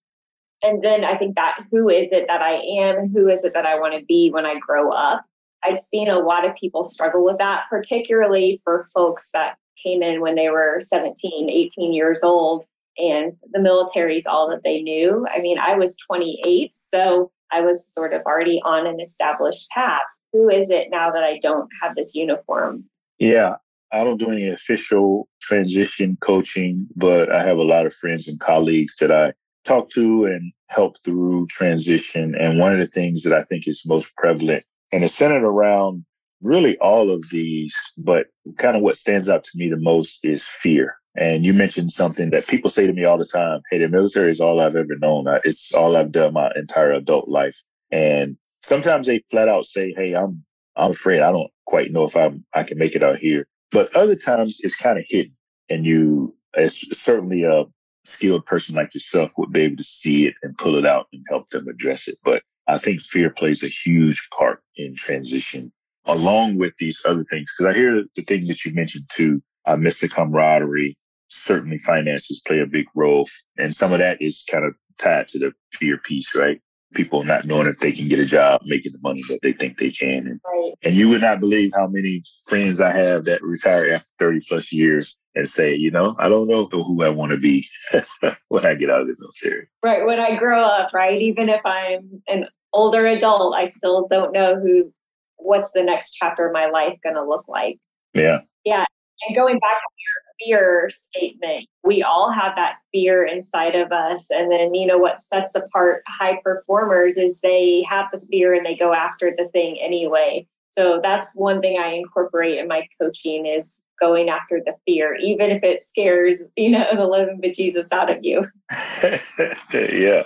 And 0.62 0.82
then 0.82 1.04
I 1.04 1.14
think 1.14 1.36
that 1.36 1.64
who 1.70 1.88
is 1.88 2.12
it 2.12 2.26
that 2.28 2.42
I 2.42 2.54
am? 2.54 3.08
Who 3.08 3.28
is 3.28 3.44
it 3.44 3.54
that 3.54 3.66
I 3.66 3.78
want 3.78 3.98
to 3.98 4.04
be 4.04 4.30
when 4.30 4.44
I 4.44 4.58
grow 4.58 4.90
up? 4.90 5.24
I've 5.64 5.78
seen 5.78 6.08
a 6.08 6.18
lot 6.18 6.44
of 6.44 6.54
people 6.54 6.84
struggle 6.84 7.24
with 7.24 7.38
that, 7.38 7.64
particularly 7.70 8.60
for 8.62 8.88
folks 8.94 9.30
that 9.32 9.56
came 9.82 10.02
in 10.02 10.20
when 10.20 10.34
they 10.34 10.48
were 10.50 10.80
17, 10.80 11.50
18 11.50 11.92
years 11.92 12.22
old, 12.22 12.64
and 12.98 13.32
the 13.52 13.60
military 13.60 14.16
is 14.16 14.26
all 14.26 14.48
that 14.50 14.62
they 14.64 14.80
knew. 14.80 15.26
I 15.34 15.40
mean, 15.40 15.58
I 15.58 15.74
was 15.74 15.96
28, 15.96 16.72
so 16.74 17.30
I 17.52 17.60
was 17.60 17.86
sort 17.86 18.12
of 18.12 18.22
already 18.22 18.60
on 18.64 18.86
an 18.86 19.00
established 19.00 19.68
path. 19.70 20.00
Who 20.36 20.50
is 20.50 20.68
it 20.68 20.88
now 20.90 21.10
that 21.10 21.24
I 21.24 21.38
don't 21.40 21.70
have 21.80 21.96
this 21.96 22.14
uniform? 22.14 22.84
Yeah, 23.18 23.54
I 23.90 24.04
don't 24.04 24.18
do 24.18 24.30
any 24.30 24.50
official 24.50 25.28
transition 25.40 26.18
coaching, 26.20 26.86
but 26.94 27.32
I 27.32 27.42
have 27.42 27.56
a 27.56 27.62
lot 27.62 27.86
of 27.86 27.94
friends 27.94 28.28
and 28.28 28.38
colleagues 28.38 28.96
that 29.00 29.10
I 29.10 29.32
talk 29.64 29.88
to 29.90 30.26
and 30.26 30.52
help 30.68 31.02
through 31.02 31.46
transition. 31.46 32.34
And 32.34 32.58
one 32.58 32.74
of 32.74 32.78
the 32.78 32.86
things 32.86 33.22
that 33.22 33.32
I 33.32 33.44
think 33.44 33.66
is 33.66 33.86
most 33.86 34.14
prevalent, 34.16 34.62
and 34.92 35.02
it's 35.04 35.14
centered 35.14 35.42
around 35.42 36.04
really 36.42 36.76
all 36.78 37.10
of 37.10 37.30
these, 37.30 37.74
but 37.96 38.26
kind 38.58 38.76
of 38.76 38.82
what 38.82 38.98
stands 38.98 39.30
out 39.30 39.42
to 39.44 39.52
me 39.54 39.70
the 39.70 39.78
most 39.78 40.20
is 40.22 40.44
fear. 40.46 40.96
And 41.16 41.46
you 41.46 41.54
mentioned 41.54 41.92
something 41.92 42.28
that 42.30 42.46
people 42.46 42.68
say 42.68 42.86
to 42.86 42.92
me 42.92 43.06
all 43.06 43.16
the 43.16 43.24
time. 43.24 43.62
Hey, 43.70 43.78
the 43.78 43.88
military 43.88 44.30
is 44.30 44.40
all 44.42 44.60
I've 44.60 44.76
ever 44.76 44.98
known. 44.98 45.24
It's 45.44 45.72
all 45.72 45.96
I've 45.96 46.12
done 46.12 46.34
my 46.34 46.52
entire 46.56 46.92
adult 46.92 47.26
life. 47.26 47.62
And 47.90 48.36
sometimes 48.62 49.06
they 49.06 49.24
flat 49.30 49.48
out 49.48 49.66
say, 49.66 49.92
Hey, 49.96 50.14
I'm, 50.14 50.44
I'm 50.76 50.90
afraid 50.92 51.20
I 51.20 51.32
don't 51.32 51.50
quite 51.66 51.90
know 51.90 52.04
if 52.04 52.16
I'm, 52.16 52.44
I 52.54 52.62
can 52.62 52.78
make 52.78 52.94
it 52.94 53.02
out 53.02 53.18
here. 53.18 53.46
But 53.72 53.94
other 53.96 54.16
times 54.16 54.58
it's 54.62 54.76
kind 54.76 54.98
of 54.98 55.04
hidden 55.08 55.36
and 55.68 55.84
you, 55.84 56.34
as 56.54 56.78
certainly 56.96 57.42
a 57.44 57.64
skilled 58.04 58.46
person 58.46 58.76
like 58.76 58.94
yourself 58.94 59.30
would 59.36 59.52
be 59.52 59.62
able 59.62 59.76
to 59.76 59.84
see 59.84 60.26
it 60.26 60.34
and 60.42 60.56
pull 60.58 60.76
it 60.76 60.86
out 60.86 61.08
and 61.12 61.24
help 61.28 61.48
them 61.48 61.68
address 61.68 62.08
it. 62.08 62.18
But 62.24 62.42
I 62.68 62.78
think 62.78 63.00
fear 63.00 63.30
plays 63.30 63.62
a 63.62 63.68
huge 63.68 64.28
part 64.36 64.62
in 64.76 64.94
transition 64.94 65.72
along 66.06 66.56
with 66.58 66.76
these 66.78 67.02
other 67.04 67.24
things. 67.24 67.50
Cause 67.52 67.66
I 67.66 67.74
hear 67.74 68.04
the 68.14 68.22
thing 68.22 68.46
that 68.46 68.64
you 68.64 68.72
mentioned 68.72 69.10
too, 69.12 69.42
uh, 69.66 69.76
miss 69.76 70.00
the 70.00 70.08
camaraderie, 70.08 70.96
certainly 71.28 71.78
finances 71.78 72.42
play 72.46 72.60
a 72.60 72.66
big 72.66 72.86
role. 72.94 73.26
And 73.58 73.74
some 73.74 73.92
of 73.92 74.00
that 74.00 74.22
is 74.22 74.44
kind 74.50 74.64
of 74.64 74.74
tied 74.98 75.28
to 75.28 75.38
the 75.38 75.52
fear 75.72 75.98
piece, 75.98 76.34
right? 76.34 76.60
People 76.94 77.24
not 77.24 77.44
knowing 77.44 77.66
if 77.66 77.78
they 77.78 77.92
can 77.92 78.08
get 78.08 78.20
a 78.20 78.24
job, 78.24 78.60
making 78.66 78.92
the 78.92 79.00
money 79.02 79.20
that 79.28 79.40
they 79.42 79.52
think 79.52 79.78
they 79.78 79.90
can. 79.90 80.26
And, 80.26 80.40
right. 80.44 80.72
and 80.84 80.94
you 80.94 81.08
would 81.08 81.20
not 81.20 81.40
believe 81.40 81.72
how 81.74 81.88
many 81.88 82.22
friends 82.44 82.80
I 82.80 82.92
have 82.92 83.24
that 83.24 83.42
retire 83.42 83.92
after 83.92 84.08
30 84.18 84.40
plus 84.48 84.72
years 84.72 85.16
and 85.34 85.48
say, 85.48 85.74
you 85.74 85.90
know, 85.90 86.14
I 86.18 86.28
don't 86.28 86.48
know 86.48 86.66
who 86.66 87.04
I 87.04 87.10
want 87.10 87.32
to 87.32 87.38
be 87.38 87.68
when 88.48 88.64
I 88.64 88.74
get 88.74 88.88
out 88.88 89.02
of 89.02 89.08
the 89.08 89.16
military. 89.18 89.68
Right. 89.82 90.06
When 90.06 90.18
I 90.18 90.36
grow 90.36 90.62
up, 90.62 90.92
right? 90.94 91.20
Even 91.20 91.48
if 91.48 91.60
I'm 91.64 92.22
an 92.28 92.46
older 92.72 93.06
adult, 93.06 93.54
I 93.54 93.64
still 93.64 94.06
don't 94.08 94.32
know 94.32 94.58
who, 94.58 94.92
what's 95.36 95.70
the 95.72 95.82
next 95.82 96.12
chapter 96.12 96.46
of 96.46 96.52
my 96.52 96.70
life 96.70 96.98
going 97.02 97.16
to 97.16 97.24
look 97.24 97.44
like. 97.48 97.78
Yeah. 98.14 98.40
Yeah. 98.64 98.84
And 99.26 99.36
going 99.36 99.58
back 99.58 99.76
to 99.76 99.94
your 99.98 100.15
fear 100.42 100.90
statement. 100.90 101.66
We 101.84 102.02
all 102.02 102.30
have 102.30 102.54
that 102.56 102.76
fear 102.92 103.24
inside 103.24 103.74
of 103.74 103.92
us. 103.92 104.26
And 104.30 104.50
then, 104.50 104.74
you 104.74 104.86
know, 104.86 104.98
what 104.98 105.20
sets 105.20 105.54
apart 105.54 106.02
high 106.06 106.40
performers 106.42 107.16
is 107.16 107.38
they 107.42 107.84
have 107.88 108.06
the 108.12 108.20
fear 108.30 108.54
and 108.54 108.64
they 108.64 108.76
go 108.76 108.92
after 108.92 109.32
the 109.36 109.48
thing 109.48 109.78
anyway. 109.80 110.46
So 110.72 111.00
that's 111.02 111.32
one 111.34 111.60
thing 111.60 111.78
I 111.78 111.88
incorporate 111.88 112.58
in 112.58 112.68
my 112.68 112.86
coaching 113.00 113.46
is 113.46 113.78
going 113.98 114.28
after 114.28 114.60
the 114.64 114.74
fear, 114.84 115.16
even 115.16 115.50
if 115.50 115.64
it 115.64 115.80
scares, 115.80 116.42
you 116.56 116.70
know, 116.70 116.86
the 116.94 117.06
living 117.06 117.40
bejesus 117.42 117.88
out 117.92 118.10
of 118.10 118.18
you. 118.22 118.46
yeah. 119.72 120.24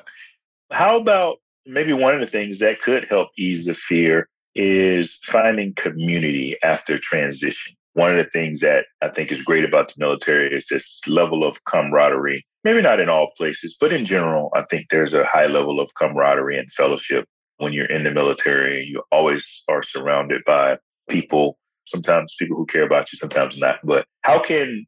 How 0.73 0.97
about 0.97 1.39
maybe 1.67 1.93
one 1.93 2.15
of 2.15 2.21
the 2.21 2.27
things 2.27 2.59
that 2.59 2.81
could 2.81 3.05
help 3.05 3.31
ease 3.39 3.67
the 3.67 3.75
fear 3.75 4.29
is 4.55 5.21
finding 5.25 5.75
community 5.75 6.57
after 6.63 6.99
transition. 6.99 7.77
One 7.95 8.13
of 8.13 8.25
the 8.25 8.31
things 8.31 8.61
that 8.61 8.87
I 9.03 9.09
think 9.09 9.33
is 9.33 9.43
great 9.43 9.65
about 9.65 9.89
the 9.89 9.95
military 9.99 10.55
is 10.55 10.69
this 10.69 11.01
level 11.09 11.45
of 11.45 11.65
camaraderie. 11.65 12.45
Maybe 12.63 12.83
not 12.83 13.01
in 13.01 13.09
all 13.09 13.31
places, 13.37 13.77
but 13.81 13.93
in 13.93 14.05
general, 14.05 14.51
I 14.55 14.63
think 14.71 14.89
there's 14.89 15.15
a 15.15 15.25
high 15.25 15.47
level 15.47 15.81
of 15.81 15.95
camaraderie 15.95 16.59
and 16.59 16.71
fellowship 16.71 17.27
when 17.57 17.73
you're 17.73 17.87
in 17.87 18.05
the 18.05 18.13
military. 18.13 18.85
You 18.85 19.03
always 19.11 19.65
are 19.69 19.83
surrounded 19.83 20.43
by 20.45 20.79
people, 21.09 21.59
sometimes 21.87 22.37
people 22.39 22.57
who 22.57 22.67
care 22.67 22.85
about 22.85 23.13
you, 23.13 23.17
sometimes 23.17 23.59
not. 23.59 23.81
But 23.83 24.05
how 24.23 24.41
can 24.41 24.87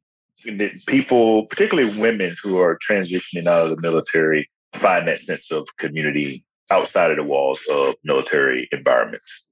people, 0.87 1.47
particularly 1.47 1.91
women 2.01 2.35
who 2.43 2.59
are 2.59 2.79
transitioning 2.89 3.47
out 3.47 3.67
of 3.67 3.77
the 3.77 3.83
military, 3.83 4.49
find 4.75 5.09
that 5.09 5.19
sense 5.19 5.51
of 5.51 5.67
community 5.79 6.45
outside 6.71 7.11
of 7.11 7.17
the 7.17 7.25
walls 7.25 7.61
of 7.71 7.95
military 8.05 8.69
environments? 8.73 9.49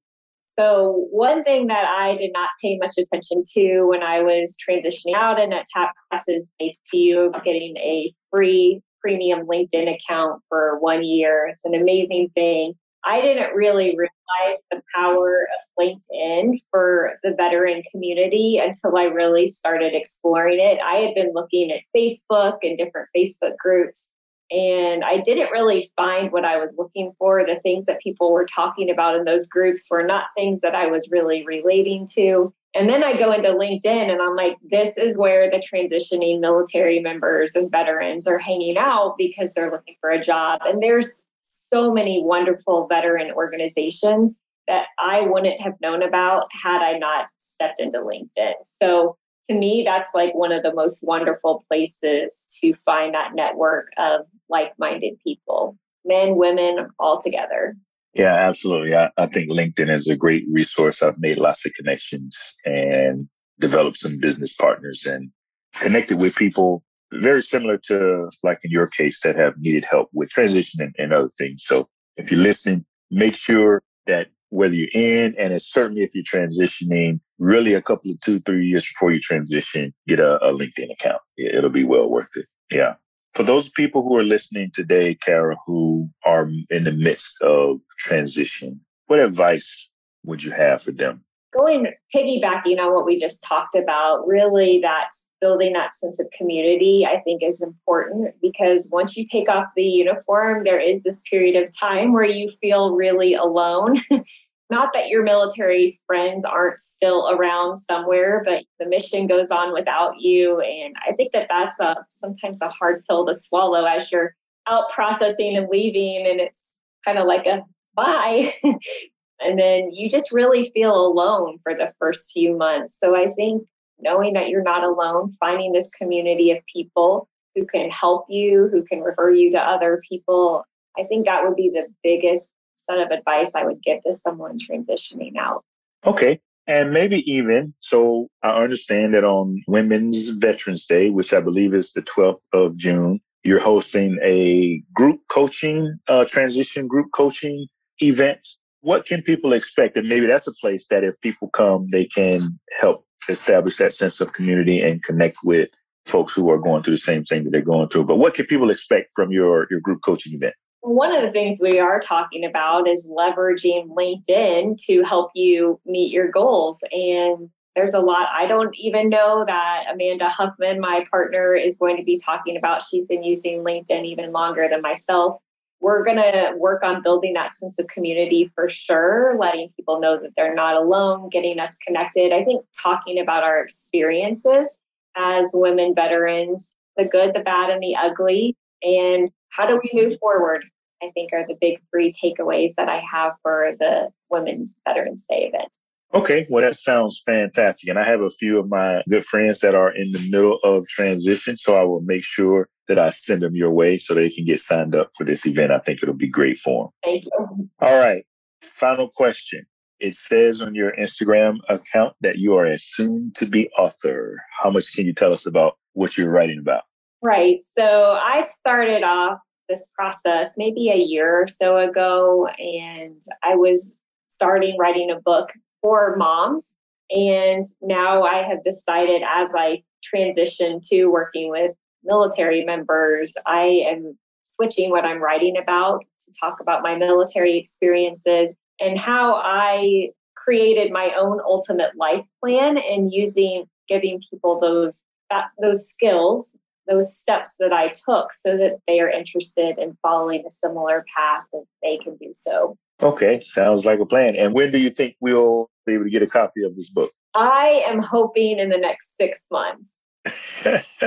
So, 0.59 1.07
one 1.11 1.45
thing 1.45 1.69
that 1.69 1.87
I 1.87 2.17
did 2.17 2.33
not 2.35 2.51
pay 2.63 2.77
much 2.79 2.95
attention 2.99 3.43
to 3.55 3.85
when 3.85 4.03
I 4.03 4.21
was 4.21 4.57
transitioning 4.69 5.15
out 5.15 5.41
and 5.41 5.55
at 5.55 5.67
TAP 5.75 5.93
classes, 6.11 6.45
they 6.59 6.75
you 6.93 7.33
getting 7.45 7.77
a 7.77 8.13
free 8.31 8.83
premium 9.01 9.47
LinkedIn 9.47 9.95
account 9.95 10.43
for 10.49 10.79
one 10.81 11.05
year. 11.05 11.49
It's 11.53 11.65
an 11.65 11.75
amazing 11.75 12.31
thing. 12.35 12.75
I 13.05 13.21
didn't 13.21 13.55
really 13.55 13.97
realize 13.97 14.61
the 14.71 14.83
power 14.95 15.47
of 15.47 15.85
LinkedIn 15.85 16.59
for 16.71 17.13
the 17.23 17.35
veteran 17.35 17.83
community 17.91 18.61
until 18.63 18.97
I 18.97 19.05
really 19.05 19.47
started 19.47 19.95
exploring 19.95 20.61
it. 20.61 20.79
I 20.85 20.97
had 20.97 21.15
been 21.15 21.33
looking 21.35 21.73
at 21.73 21.81
Facebook 21.97 22.59
and 22.63 22.77
different 22.77 23.09
Facebook 23.17 23.57
groups, 23.59 24.11
and 24.51 25.05
I 25.05 25.19
didn't 25.19 25.53
really 25.53 25.89
find 25.97 26.33
what 26.33 26.45
I 26.45 26.57
was 26.57 26.75
looking 26.77 27.13
for. 27.19 27.45
The 27.47 27.61
things 27.63 27.85
that 27.87 28.01
people 28.01 28.33
were 28.33 28.47
talking 28.47 28.91
about 28.91 29.17
in 29.17 29.25
those 29.25 29.47
groups 29.47 29.87
were 29.91 30.03
not 30.03 30.25
things 30.37 30.61
that 30.63 30.75
I 30.75 30.87
was 30.87 31.09
really 31.11 31.45
relating 31.47 32.07
to. 32.15 32.53
And 32.75 32.89
then 32.89 33.03
I 33.03 33.17
go 33.17 33.33
into 33.33 33.51
LinkedIn 33.51 34.11
and 34.11 34.21
I'm 34.21 34.37
like, 34.37 34.57
this 34.71 34.97
is 34.97 35.19
where 35.19 35.51
the 35.51 35.59
transitioning 35.59 36.41
military 36.41 37.01
members 37.01 37.55
and 37.55 37.71
veterans 37.71 38.27
are 38.27 38.39
hanging 38.39 38.77
out 38.77 39.17
because 39.19 39.53
they're 39.55 39.71
looking 39.71 39.97
for 40.01 40.11
a 40.11 40.21
job. 40.21 40.61
And 40.65 40.83
there's 40.83 41.25
so 41.41 41.93
many 41.93 42.23
wonderful 42.23 42.87
veteran 42.89 43.33
organizations 43.33 44.39
that 44.69 44.87
I 44.99 45.23
wouldn't 45.23 45.61
have 45.61 45.75
known 45.81 46.03
about 46.03 46.47
had 46.53 46.81
I 46.81 46.99
not 46.99 47.27
stepped 47.39 47.81
into 47.81 47.99
LinkedIn. 47.99 48.53
So 48.65 49.17
to 49.45 49.55
me, 49.55 49.83
that's 49.85 50.11
like 50.15 50.35
one 50.35 50.53
of 50.53 50.63
the 50.63 50.75
most 50.75 51.03
wonderful 51.03 51.65
places 51.69 52.47
to 52.61 52.75
find 52.75 53.15
that 53.15 53.35
network 53.35 53.89
of 53.99 54.23
like 54.49 54.73
minded 54.79 55.15
people, 55.25 55.77
men, 56.05 56.37
women, 56.37 56.89
all 56.99 57.21
together. 57.21 57.77
Yeah, 58.15 58.35
absolutely. 58.35 58.95
I, 58.95 59.11
I 59.17 59.27
think 59.27 59.51
LinkedIn 59.51 59.93
is 59.93 60.09
a 60.09 60.17
great 60.17 60.45
resource. 60.51 61.03
I've 61.03 61.19
made 61.19 61.39
lots 61.39 61.65
of 61.65 61.73
connections 61.75 62.37
and 62.65 63.29
developed 63.61 63.99
some 63.99 64.19
business 64.19 64.57
partners 64.57 65.07
and 65.07 65.31
connected 65.75 66.19
with 66.19 66.35
people 66.35 66.83
very 67.13 67.43
similar 67.43 67.77
to 67.77 68.29
like 68.43 68.61
in 68.65 68.71
your 68.71 68.89
case 68.89 69.21
that 69.23 69.37
have 69.37 69.55
needed 69.59 69.85
help 69.85 70.09
with 70.13 70.31
transition 70.31 70.83
and, 70.83 70.95
and 70.99 71.13
other 71.13 71.29
things. 71.29 71.63
So 71.65 71.89
if 72.17 72.31
you 72.31 72.39
listen, 72.39 72.85
make 73.11 73.35
sure 73.35 73.83
that 74.07 74.29
whether 74.51 74.75
you're 74.75 74.89
in 74.93 75.35
and 75.39 75.53
it's 75.55 75.73
certainly 75.73 76.03
if 76.03 76.15
you're 76.15 76.25
transitioning, 76.25 77.21
really 77.39 77.75
a 77.75 77.83
couple 77.83 78.11
of 78.11 78.21
two, 78.21 78.41
three 78.41 78.67
years 78.67 78.85
before 78.87 79.13
you 79.13 79.21
transition, 79.21 79.95
get 80.07 80.21
a, 80.21 80.37
a 80.45 80.53
LinkedIn 80.53 80.93
account. 80.93 81.23
It'll 81.37 81.71
be 81.71 81.85
well 81.85 82.11
worth 82.11 82.37
it. 82.37 82.47
Yeah. 82.71 82.95
For 83.35 83.45
those 83.45 83.71
people 83.71 84.03
who 84.03 84.17
are 84.17 84.25
listening 84.25 84.71
today, 84.75 85.15
Kara, 85.15 85.57
who 85.65 86.11
are 86.25 86.51
in 86.69 86.85
the 86.85 86.93
midst 86.93 87.41
of 87.43 87.79
transition, 87.99 88.81
what 89.07 89.21
advice 89.21 89.89
would 90.25 90.43
you 90.43 90.51
have 90.51 90.83
for 90.83 90.93
them? 90.93 91.25
Going 91.53 91.93
piggybacking 92.15 92.79
on 92.79 92.95
what 92.95 93.05
we 93.05 93.17
just 93.17 93.43
talked 93.43 93.75
about, 93.75 94.27
really 94.27 94.79
that's 94.81 95.27
building 95.41 95.73
that 95.73 95.97
sense 95.97 96.21
of 96.21 96.29
community, 96.37 97.07
I 97.07 97.21
think 97.21 97.43
is 97.43 97.61
important 97.61 98.35
because 98.41 98.89
once 98.93 99.17
you 99.17 99.25
take 99.25 99.49
off 99.49 99.67
the 99.75 99.83
uniform, 99.83 100.63
there 100.65 100.79
is 100.79 101.03
this 101.03 101.23
period 101.29 101.61
of 101.61 101.69
time 101.77 102.13
where 102.13 102.25
you 102.25 102.51
feel 102.61 102.95
really 102.95 103.35
alone. 103.35 104.01
Not 104.71 104.91
that 104.95 105.09
your 105.09 105.25
military 105.25 105.99
friends 106.07 106.45
aren't 106.45 106.79
still 106.79 107.29
around 107.29 107.77
somewhere, 107.77 108.43
but 108.45 108.63
the 108.79 108.87
mission 108.87 109.27
goes 109.27 109.51
on 109.51 109.73
without 109.73 110.21
you. 110.21 110.61
And 110.61 110.95
I 111.09 111.13
think 111.13 111.33
that 111.33 111.49
that's 111.51 111.81
a 111.81 111.97
sometimes 112.09 112.63
a 112.63 112.69
hard 112.69 113.05
pill 113.09 113.27
to 113.27 113.35
swallow 113.35 113.85
as 113.85 114.13
you're 114.13 114.37
out 114.69 114.89
processing 114.91 115.57
and 115.57 115.69
leaving, 115.69 116.25
and 116.29 116.41
it's 116.41 116.79
kind 117.05 117.19
of 117.19 117.27
like 117.27 117.47
a 117.47 117.65
bye. 117.95 118.55
and 119.41 119.59
then 119.59 119.91
you 119.93 120.09
just 120.09 120.33
really 120.33 120.71
feel 120.71 120.95
alone 120.95 121.59
for 121.63 121.75
the 121.75 121.93
first 121.99 122.31
few 122.33 122.57
months. 122.57 122.99
So 122.99 123.17
I 123.17 123.33
think 123.33 123.67
knowing 123.99 124.35
that 124.35 124.49
you're 124.49 124.63
not 124.63 124.85
alone, 124.85 125.33
finding 125.41 125.73
this 125.73 125.91
community 125.91 126.51
of 126.51 126.59
people 126.73 127.29
who 127.55 127.67
can 127.67 127.91
help 127.91 128.27
you, 128.29 128.69
who 128.71 128.83
can 128.85 129.01
refer 129.01 129.33
you 129.33 129.51
to 129.53 129.59
other 129.59 130.01
people. 130.09 130.65
I 130.99 131.05
think 131.05 131.27
that 131.27 131.45
would 131.45 131.57
be 131.57 131.71
the 131.71 131.87
biggest 132.03 132.53
set 132.77 132.99
of 132.99 133.11
advice 133.11 133.55
I 133.55 133.65
would 133.65 133.83
give 133.83 134.03
to 134.03 134.13
someone 134.13 134.59
transitioning 134.59 135.37
out. 135.37 135.65
Okay. 136.07 136.41
And 136.67 136.93
maybe 136.93 137.29
even, 137.31 137.75
so 137.81 138.29
I 138.43 138.51
understand 138.51 139.15
that 139.15 139.25
on 139.25 139.63
Women's 139.67 140.29
Veterans 140.29 140.87
Day, 140.87 141.11
which 141.11 141.33
I 141.33 141.41
believe 141.41 141.75
is 141.75 141.93
the 141.93 142.03
12th 142.03 142.45
of 142.53 142.77
June, 142.77 143.21
you're 143.43 143.61
hosting 143.61 144.19
a 144.23 144.83
group 144.95 145.21
coaching, 145.29 145.99
uh, 146.09 146.27
transition 146.27 146.87
group 146.87 147.11
coaching 147.13 147.67
event. 148.01 148.47
What 148.83 149.07
can 149.07 149.23
people 149.23 149.53
expect? 149.53 149.97
And 149.97 150.09
maybe 150.09 150.27
that's 150.27 150.47
a 150.47 150.55
place 150.55 150.89
that 150.89 151.05
if 151.05 151.21
people 151.21 151.49
come, 151.51 151.87
they 151.91 152.07
can 152.07 152.59
help 152.81 153.05
establish 153.29 153.77
that 153.77 153.93
sense 153.93 154.21
of 154.21 154.33
community 154.33 154.81
and 154.81 155.03
connect 155.03 155.39
with 155.45 155.69
folks 156.07 156.35
who 156.35 156.51
are 156.51 156.59
going 156.59 156.83
through 156.83 156.95
the 156.95 156.99
same 156.99 157.25
thing 157.25 157.45
that 157.45 157.51
they're 157.51 157.63
going 157.63 157.89
through. 157.89 158.05
But 158.05 158.17
what 158.17 158.35
can 158.35 158.47
people 158.47 158.71
expect 158.71 159.13
from 159.15 159.31
your, 159.31 159.67
your 159.71 159.81
group 159.81 160.01
coaching 160.05 160.35
event? 160.35 160.55
One 160.81 161.15
of 161.15 161.23
the 161.23 161.31
things 161.31 161.59
we 161.61 161.79
are 161.79 162.01
talking 162.01 162.45
about 162.45 162.89
is 162.89 163.07
leveraging 163.07 163.89
LinkedIn 163.89 164.79
to 164.87 165.03
help 165.03 165.31
you 165.35 165.79
meet 165.85 166.11
your 166.11 166.31
goals. 166.31 166.83
And 166.91 167.51
there's 167.77 167.95
a 167.95 168.01
lot 168.01 168.29
I 168.35 168.47
don't 168.47 168.75
even 168.77 169.11
know 169.11 169.45
that 169.47 169.85
Amanda 169.93 170.29
Huffman, 170.29 170.81
my 170.81 171.05
partner, 171.11 171.55
is 171.55 171.77
going 171.77 171.97
to 171.99 172.03
be 172.03 172.19
talking 172.19 172.57
about. 172.57 172.83
She's 172.83 173.07
been 173.07 173.23
using 173.23 173.63
LinkedIn 173.63 174.05
even 174.07 174.33
longer 174.33 174.69
than 174.71 174.81
myself 174.81 175.41
we're 175.81 176.05
going 176.05 176.19
to 176.19 176.53
work 176.57 176.83
on 176.83 177.03
building 177.03 177.33
that 177.35 177.55
sense 177.55 177.79
of 177.79 177.87
community 177.89 178.51
for 178.55 178.69
sure, 178.69 179.37
letting 179.39 179.71
people 179.77 180.01
know 180.01 180.21
that 180.21 180.33
they're 180.37 180.55
not 180.55 180.77
alone, 180.77 181.31
getting 181.31 181.59
us 181.59 181.77
connected. 181.87 182.33
I 182.33 182.45
think 182.45 182.65
talking 182.81 183.19
about 183.19 183.45
our 183.45 183.63
experiences 183.63 184.79
as 185.17 185.51
women 185.53 185.95
veterans, 185.95 186.77
the 186.97 187.05
good, 187.05 187.35
the 187.35 187.41
bad, 187.41 187.71
and 187.71 187.83
the 187.83 187.97
ugly, 187.97 188.57
and 188.83 189.31
how 189.49 189.67
do 189.67 189.81
we 189.83 189.91
move 189.95 190.19
forward, 190.21 190.65
I 191.03 191.11
think 191.15 191.33
are 191.33 191.47
the 191.47 191.57
big 191.61 191.81
three 191.91 192.13
takeaways 192.13 192.75
that 192.77 192.89
I 192.89 193.03
have 193.11 193.33
for 193.43 193.73
the 193.79 194.11
Women's 194.29 194.75
Veterans 194.87 195.25
Day 195.29 195.51
event. 195.53 195.71
Okay, 196.13 196.45
well, 196.51 196.63
that 196.65 196.75
sounds 196.75 197.23
fantastic. 197.25 197.89
And 197.89 197.99
I 197.99 198.05
have 198.05 198.21
a 198.21 198.31
few 198.31 198.59
of 198.59 198.69
my 198.69 199.03
good 199.09 199.25
friends 199.25 199.61
that 199.61 199.77
are 199.77 199.95
in 199.95 200.11
the 200.11 200.29
middle 200.31 200.59
of 200.65 200.87
transition. 200.89 201.57
So 201.57 201.77
I 201.77 201.85
will 201.85 202.01
make 202.01 202.25
sure 202.25 202.69
that 202.89 202.99
I 202.99 203.11
send 203.11 203.43
them 203.43 203.55
your 203.55 203.71
way 203.71 203.97
so 203.97 204.15
they 204.15 204.29
can 204.29 204.45
get 204.45 204.61
signed 204.61 204.97
up 204.97 205.11
for 205.17 205.25
this 205.25 205.47
event. 205.47 205.71
I 205.71 205.79
think 205.79 206.03
it'll 206.03 206.15
be 206.15 206.29
great 206.29 206.59
for 206.59 206.85
them. 206.85 206.91
Thank 207.05 207.25
you. 207.25 207.69
All 207.81 207.99
right. 207.99 208.25
Final 208.61 209.09
question. 209.09 209.65
It 210.01 210.15
says 210.15 210.61
on 210.61 210.75
your 210.75 210.93
Instagram 210.97 211.59
account 211.69 212.15
that 212.23 212.39
you 212.39 212.57
are 212.57 212.67
a 212.67 212.77
soon 212.77 213.33
to 213.37 213.47
be 213.47 213.71
author. 213.79 214.43
How 214.61 214.71
much 214.71 214.93
can 214.95 215.07
you 215.07 215.13
tell 215.13 215.33
us 215.33 215.47
about 215.47 215.77
what 215.93 216.19
you're 216.19 216.31
writing 216.31 216.59
about? 216.59 216.83
Right. 217.23 217.59
So 217.65 218.19
I 218.21 218.41
started 218.41 219.05
off 219.05 219.39
this 219.69 219.93
process 219.95 220.55
maybe 220.57 220.91
a 220.91 220.97
year 220.97 221.43
or 221.43 221.47
so 221.47 221.77
ago, 221.77 222.49
and 222.59 223.23
I 223.45 223.55
was 223.55 223.95
starting 224.29 224.77
writing 224.79 225.11
a 225.11 225.21
book 225.21 225.51
for 225.83 226.17
moms. 226.17 226.75
And 227.11 227.65
now 227.83 228.23
I 228.23 228.43
have 228.43 228.63
decided 228.63 229.23
as 229.23 229.51
I 229.57 229.83
transition 230.03 230.81
to 230.91 231.07
working 231.07 231.51
with 231.51 231.73
military 232.05 232.65
members, 232.65 233.35
I 233.47 233.85
am 233.87 234.17
switching 234.43 234.91
what 234.91 235.05
I'm 235.05 235.23
writing 235.23 235.57
about 235.57 236.05
to 236.25 236.33
talk 236.41 236.59
about 236.61 236.83
my 236.83 236.97
military 236.97 237.57
experiences 237.59 238.55
and 238.81 238.99
how 238.99 239.35
I 239.35 240.11
created 240.37 240.91
my 240.91 241.13
own 241.19 241.41
ultimate 241.45 241.97
life 241.97 242.25
plan 242.43 242.79
and 242.79 243.13
using 243.13 243.67
giving 243.89 244.23
people 244.31 244.59
those 244.59 245.05
that, 245.31 245.51
those 245.61 245.89
skills 245.89 246.57
those 246.91 247.17
steps 247.17 247.55
that 247.59 247.73
I 247.73 247.89
took 247.89 248.33
so 248.33 248.57
that 248.57 248.79
they 248.87 249.01
are 249.01 249.09
interested 249.09 249.79
in 249.79 249.97
following 250.03 250.45
a 250.47 250.51
similar 250.51 251.05
path 251.17 251.45
and 251.53 251.65
they 251.83 251.99
can 251.99 252.17
do 252.17 252.33
so. 252.35 252.77
Okay, 253.03 253.41
sounds 253.41 253.87
like 253.87 254.01
a 254.01 254.07
plan. 254.07 254.37
And 254.37 254.55
when 254.55 254.73
do 254.73 254.79
you 254.79 254.91
think 254.91 255.17
we'll 255.21 255.71
be 255.87 255.95
able 255.95 256.05
to 256.05 256.11
get 256.11 256.23
a 256.23 256.27
copy 256.27 256.63
of 256.65 256.77
this 256.77 256.91
book? 256.91 257.13
I 257.35 257.85
am 257.87 258.03
hoping 258.03 258.59
in 258.59 258.69
the 258.69 258.77
next 258.77 259.17
six 259.17 259.47
months. 259.51 259.99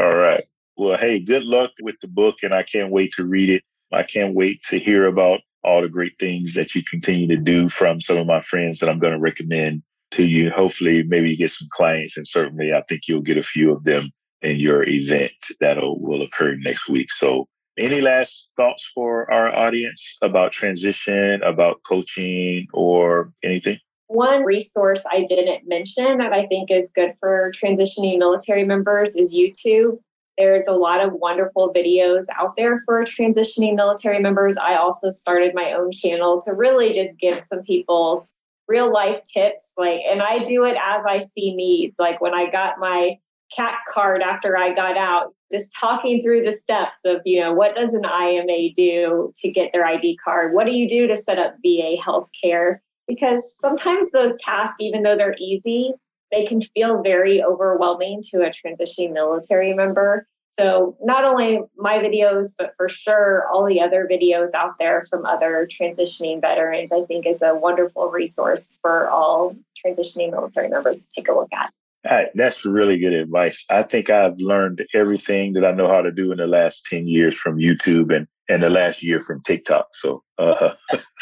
All 0.00 0.16
right. 0.16 0.44
Well, 0.76 0.96
hey, 0.96 1.20
good 1.20 1.44
luck 1.44 1.72
with 1.80 1.96
the 2.00 2.08
book, 2.08 2.36
and 2.42 2.54
I 2.54 2.62
can't 2.62 2.90
wait 2.90 3.12
to 3.14 3.26
read 3.26 3.50
it. 3.50 3.62
I 3.92 4.02
can't 4.02 4.34
wait 4.34 4.62
to 4.70 4.78
hear 4.78 5.06
about 5.06 5.40
all 5.64 5.82
the 5.82 5.88
great 5.88 6.18
things 6.18 6.54
that 6.54 6.74
you 6.74 6.82
continue 6.84 7.26
to 7.28 7.36
do 7.36 7.68
from 7.68 8.00
some 8.00 8.16
of 8.16 8.26
my 8.26 8.40
friends 8.40 8.78
that 8.78 8.88
I'm 8.88 8.98
going 8.98 9.12
to 9.12 9.18
recommend 9.18 9.82
to 10.12 10.26
you. 10.26 10.50
Hopefully, 10.50 11.02
maybe 11.02 11.30
you 11.30 11.36
get 11.36 11.50
some 11.50 11.68
clients, 11.72 12.16
and 12.16 12.26
certainly 12.26 12.72
I 12.72 12.82
think 12.88 13.02
you'll 13.08 13.22
get 13.22 13.36
a 13.36 13.42
few 13.42 13.72
of 13.72 13.84
them 13.84 14.10
in 14.42 14.56
your 14.56 14.84
event 14.88 15.32
that 15.60 15.78
will 15.78 16.22
occur 16.22 16.54
next 16.56 16.88
week. 16.88 17.10
So, 17.10 17.48
any 17.78 18.00
last 18.00 18.48
thoughts 18.56 18.90
for 18.94 19.30
our 19.32 19.54
audience 19.54 20.16
about 20.22 20.52
transition, 20.52 21.40
about 21.42 21.82
coaching, 21.84 22.66
or 22.72 23.32
anything? 23.42 23.78
One 24.08 24.42
resource 24.42 25.04
I 25.10 25.24
didn't 25.28 25.68
mention 25.68 26.18
that 26.18 26.32
I 26.32 26.46
think 26.46 26.70
is 26.70 26.90
good 26.94 27.14
for 27.20 27.52
transitioning 27.52 28.18
military 28.18 28.64
members 28.64 29.14
is 29.14 29.34
YouTube. 29.34 29.98
There's 30.38 30.66
a 30.66 30.72
lot 30.72 31.04
of 31.04 31.12
wonderful 31.14 31.72
videos 31.74 32.26
out 32.38 32.54
there 32.56 32.82
for 32.86 33.02
transitioning 33.04 33.74
military 33.74 34.20
members. 34.20 34.56
I 34.56 34.76
also 34.76 35.10
started 35.10 35.52
my 35.54 35.72
own 35.72 35.90
channel 35.90 36.40
to 36.42 36.54
really 36.54 36.92
just 36.92 37.18
give 37.18 37.40
some 37.40 37.62
people 37.62 38.22
real 38.68 38.92
life 38.92 39.20
tips. 39.24 39.72
Like, 39.76 40.00
and 40.10 40.22
I 40.22 40.38
do 40.44 40.64
it 40.64 40.76
as 40.76 41.04
I 41.06 41.18
see 41.18 41.54
needs. 41.54 41.98
Like 41.98 42.20
when 42.20 42.34
I 42.34 42.50
got 42.50 42.78
my 42.78 43.18
CAC 43.56 43.74
card 43.90 44.22
after 44.22 44.56
I 44.56 44.74
got 44.74 44.96
out, 44.96 45.34
just 45.52 45.74
talking 45.74 46.20
through 46.20 46.44
the 46.44 46.52
steps 46.52 47.00
of, 47.04 47.20
you 47.24 47.40
know, 47.40 47.52
what 47.52 47.74
does 47.74 47.94
an 47.94 48.04
IMA 48.04 48.72
do 48.74 49.32
to 49.36 49.50
get 49.50 49.70
their 49.72 49.86
ID 49.86 50.18
card? 50.22 50.54
What 50.54 50.66
do 50.66 50.72
you 50.72 50.88
do 50.88 51.06
to 51.06 51.16
set 51.16 51.38
up 51.38 51.54
VA 51.62 51.96
healthcare? 51.96 52.78
Because 53.06 53.42
sometimes 53.58 54.12
those 54.12 54.36
tasks, 54.36 54.76
even 54.80 55.02
though 55.02 55.16
they're 55.16 55.36
easy, 55.38 55.92
they 56.30 56.44
can 56.44 56.60
feel 56.60 57.02
very 57.02 57.42
overwhelming 57.42 58.22
to 58.30 58.42
a 58.42 58.50
transitioning 58.50 59.12
military 59.12 59.72
member. 59.72 60.26
So, 60.50 60.96
not 61.02 61.24
only 61.24 61.60
my 61.76 61.98
videos, 61.98 62.54
but 62.58 62.74
for 62.76 62.88
sure 62.88 63.46
all 63.52 63.64
the 63.64 63.80
other 63.80 64.08
videos 64.10 64.54
out 64.54 64.74
there 64.78 65.06
from 65.08 65.24
other 65.24 65.68
transitioning 65.70 66.40
veterans, 66.40 66.90
I 66.90 67.02
think 67.02 67.26
is 67.26 67.42
a 67.42 67.54
wonderful 67.54 68.10
resource 68.10 68.78
for 68.82 69.08
all 69.08 69.54
transitioning 69.86 70.32
military 70.32 70.68
members 70.68 71.06
to 71.06 71.08
take 71.14 71.28
a 71.28 71.32
look 71.32 71.52
at. 71.52 71.72
Right, 72.04 72.28
that's 72.34 72.64
really 72.64 72.98
good 72.98 73.12
advice. 73.12 73.64
I 73.70 73.82
think 73.82 74.08
I've 74.08 74.38
learned 74.38 74.86
everything 74.94 75.52
that 75.54 75.64
I 75.64 75.72
know 75.72 75.88
how 75.88 76.00
to 76.00 76.12
do 76.12 76.30
in 76.30 76.38
the 76.38 76.46
last 76.46 76.86
10 76.86 77.08
years 77.08 77.34
from 77.34 77.58
YouTube 77.58 78.14
and, 78.14 78.26
and 78.48 78.62
the 78.62 78.70
last 78.70 79.02
year 79.02 79.20
from 79.20 79.42
TikTok. 79.42 79.88
So, 79.92 80.22
uh, 80.38 80.74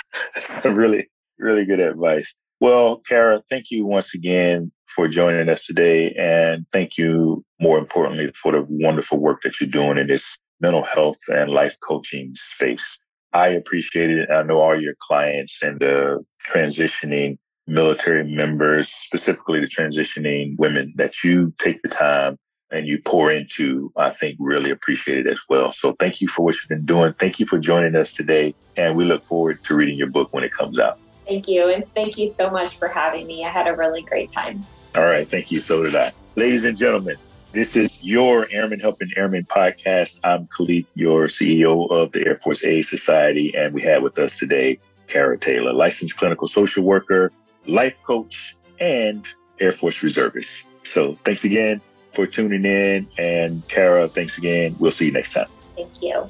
really, 0.64 1.08
really 1.38 1.64
good 1.64 1.80
advice. 1.80 2.34
Well, 2.60 2.98
Kara, 2.98 3.42
thank 3.50 3.70
you 3.70 3.84
once 3.86 4.14
again 4.14 4.70
for 4.86 5.08
joining 5.08 5.48
us 5.48 5.64
today. 5.64 6.14
And 6.18 6.66
thank 6.72 6.96
you, 6.98 7.44
more 7.60 7.78
importantly, 7.78 8.28
for 8.28 8.52
the 8.52 8.66
wonderful 8.68 9.18
work 9.18 9.42
that 9.42 9.60
you're 9.60 9.68
doing 9.68 9.98
in 9.98 10.06
this 10.06 10.38
mental 10.60 10.82
health 10.82 11.18
and 11.28 11.50
life 11.50 11.76
coaching 11.82 12.32
space. 12.34 12.98
I 13.32 13.48
appreciate 13.48 14.10
it. 14.10 14.30
I 14.30 14.42
know 14.42 14.60
all 14.60 14.80
your 14.80 14.94
clients 15.00 15.62
and 15.62 15.80
the 15.80 16.24
transitioning 16.50 17.38
military 17.66 18.24
members, 18.24 18.88
specifically 18.88 19.60
the 19.60 19.66
transitioning 19.66 20.56
women 20.58 20.92
that 20.96 21.24
you 21.24 21.52
take 21.58 21.82
the 21.82 21.88
time 21.88 22.38
and 22.70 22.86
you 22.86 23.00
pour 23.00 23.30
into, 23.30 23.92
I 23.96 24.10
think 24.10 24.36
really 24.40 24.70
appreciate 24.70 25.26
it 25.26 25.26
as 25.26 25.40
well. 25.48 25.70
So 25.70 25.92
thank 25.98 26.20
you 26.20 26.28
for 26.28 26.44
what 26.44 26.54
you've 26.54 26.68
been 26.68 26.86
doing. 26.86 27.12
Thank 27.14 27.38
you 27.38 27.46
for 27.46 27.58
joining 27.58 27.94
us 27.94 28.12
today. 28.12 28.54
And 28.76 28.96
we 28.96 29.04
look 29.04 29.22
forward 29.22 29.62
to 29.64 29.74
reading 29.74 29.96
your 29.96 30.10
book 30.10 30.32
when 30.32 30.44
it 30.44 30.52
comes 30.52 30.78
out. 30.78 30.98
Thank 31.26 31.48
you. 31.48 31.70
And 31.70 31.82
thank 31.82 32.18
you 32.18 32.26
so 32.26 32.50
much 32.50 32.76
for 32.76 32.88
having 32.88 33.26
me. 33.26 33.44
I 33.44 33.48
had 33.48 33.66
a 33.66 33.74
really 33.74 34.02
great 34.02 34.30
time. 34.30 34.64
All 34.94 35.04
right. 35.04 35.28
Thank 35.28 35.50
you. 35.50 35.60
So 35.60 35.82
did 35.82 35.94
I. 35.94 36.12
Ladies 36.36 36.64
and 36.64 36.76
gentlemen, 36.76 37.16
this 37.52 37.76
is 37.76 38.02
your 38.02 38.48
Airmen 38.50 38.80
Helping 38.80 39.10
Airmen 39.16 39.44
podcast. 39.44 40.20
I'm 40.22 40.46
Khalid, 40.48 40.86
your 40.94 41.26
CEO 41.26 41.90
of 41.90 42.12
the 42.12 42.26
Air 42.26 42.36
Force 42.36 42.64
Aid 42.64 42.84
Society. 42.84 43.54
And 43.56 43.74
we 43.74 43.82
have 43.82 44.02
with 44.02 44.18
us 44.18 44.38
today 44.38 44.78
Kara 45.06 45.38
Taylor, 45.38 45.72
licensed 45.72 46.16
clinical 46.16 46.48
social 46.48 46.82
worker, 46.84 47.32
life 47.68 48.02
coach, 48.02 48.56
and 48.80 49.26
Air 49.60 49.72
Force 49.72 50.02
reservist. 50.02 50.68
So 50.86 51.14
thanks 51.14 51.44
again 51.44 51.80
for 52.12 52.26
tuning 52.26 52.64
in. 52.64 53.06
And 53.18 53.66
Kara, 53.68 54.08
thanks 54.08 54.38
again. 54.38 54.76
We'll 54.78 54.90
see 54.90 55.06
you 55.06 55.12
next 55.12 55.32
time. 55.32 55.46
Thank 55.74 56.02
you. 56.02 56.26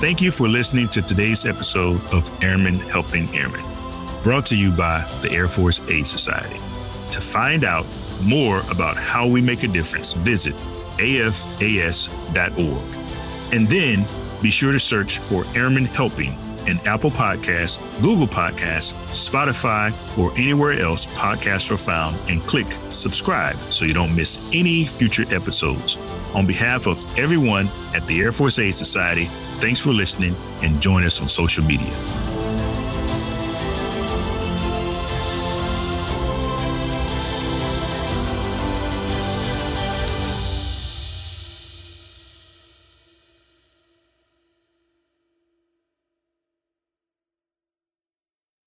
Thank 0.00 0.20
you 0.20 0.32
for 0.32 0.48
listening 0.48 0.88
to 0.88 1.02
today's 1.02 1.44
episode 1.46 2.00
of 2.12 2.28
Airmen 2.42 2.74
Helping 2.74 3.28
Airmen, 3.36 3.60
brought 4.24 4.46
to 4.46 4.56
you 4.58 4.72
by 4.72 5.06
the 5.22 5.30
Air 5.30 5.46
Force 5.46 5.88
Aid 5.88 6.08
Society. 6.08 6.56
To 6.56 7.20
find 7.20 7.62
out 7.62 7.86
more 8.24 8.62
about 8.70 8.96
how 8.96 9.28
we 9.28 9.40
make 9.40 9.62
a 9.62 9.68
difference, 9.68 10.12
visit 10.12 10.54
afas.org. 10.98 12.52
And 13.54 13.68
then 13.68 14.04
be 14.42 14.50
sure 14.50 14.72
to 14.72 14.80
search 14.80 15.18
for 15.18 15.44
Airmen 15.54 15.84
Helping 15.84 16.34
in 16.66 16.78
Apple 16.86 17.10
Podcasts, 17.10 18.02
Google 18.02 18.26
Podcasts, 18.26 18.92
Spotify, 19.10 19.90
or 20.18 20.32
anywhere 20.32 20.72
else 20.72 21.06
podcasts 21.16 21.70
are 21.70 21.76
found 21.76 22.16
and 22.28 22.40
click 22.42 22.66
subscribe 22.90 23.56
so 23.56 23.84
you 23.84 23.94
don't 23.94 24.14
miss 24.14 24.48
any 24.52 24.84
future 24.84 25.24
episodes. 25.34 25.96
On 26.34 26.46
behalf 26.46 26.86
of 26.86 26.98
everyone 27.18 27.68
at 27.94 28.06
the 28.06 28.20
Air 28.20 28.32
Force 28.32 28.58
Aid 28.58 28.74
Society, 28.74 29.24
thanks 29.60 29.80
for 29.80 29.90
listening 29.90 30.34
and 30.62 30.80
join 30.80 31.04
us 31.04 31.20
on 31.20 31.28
social 31.28 31.64
media. 31.64 32.31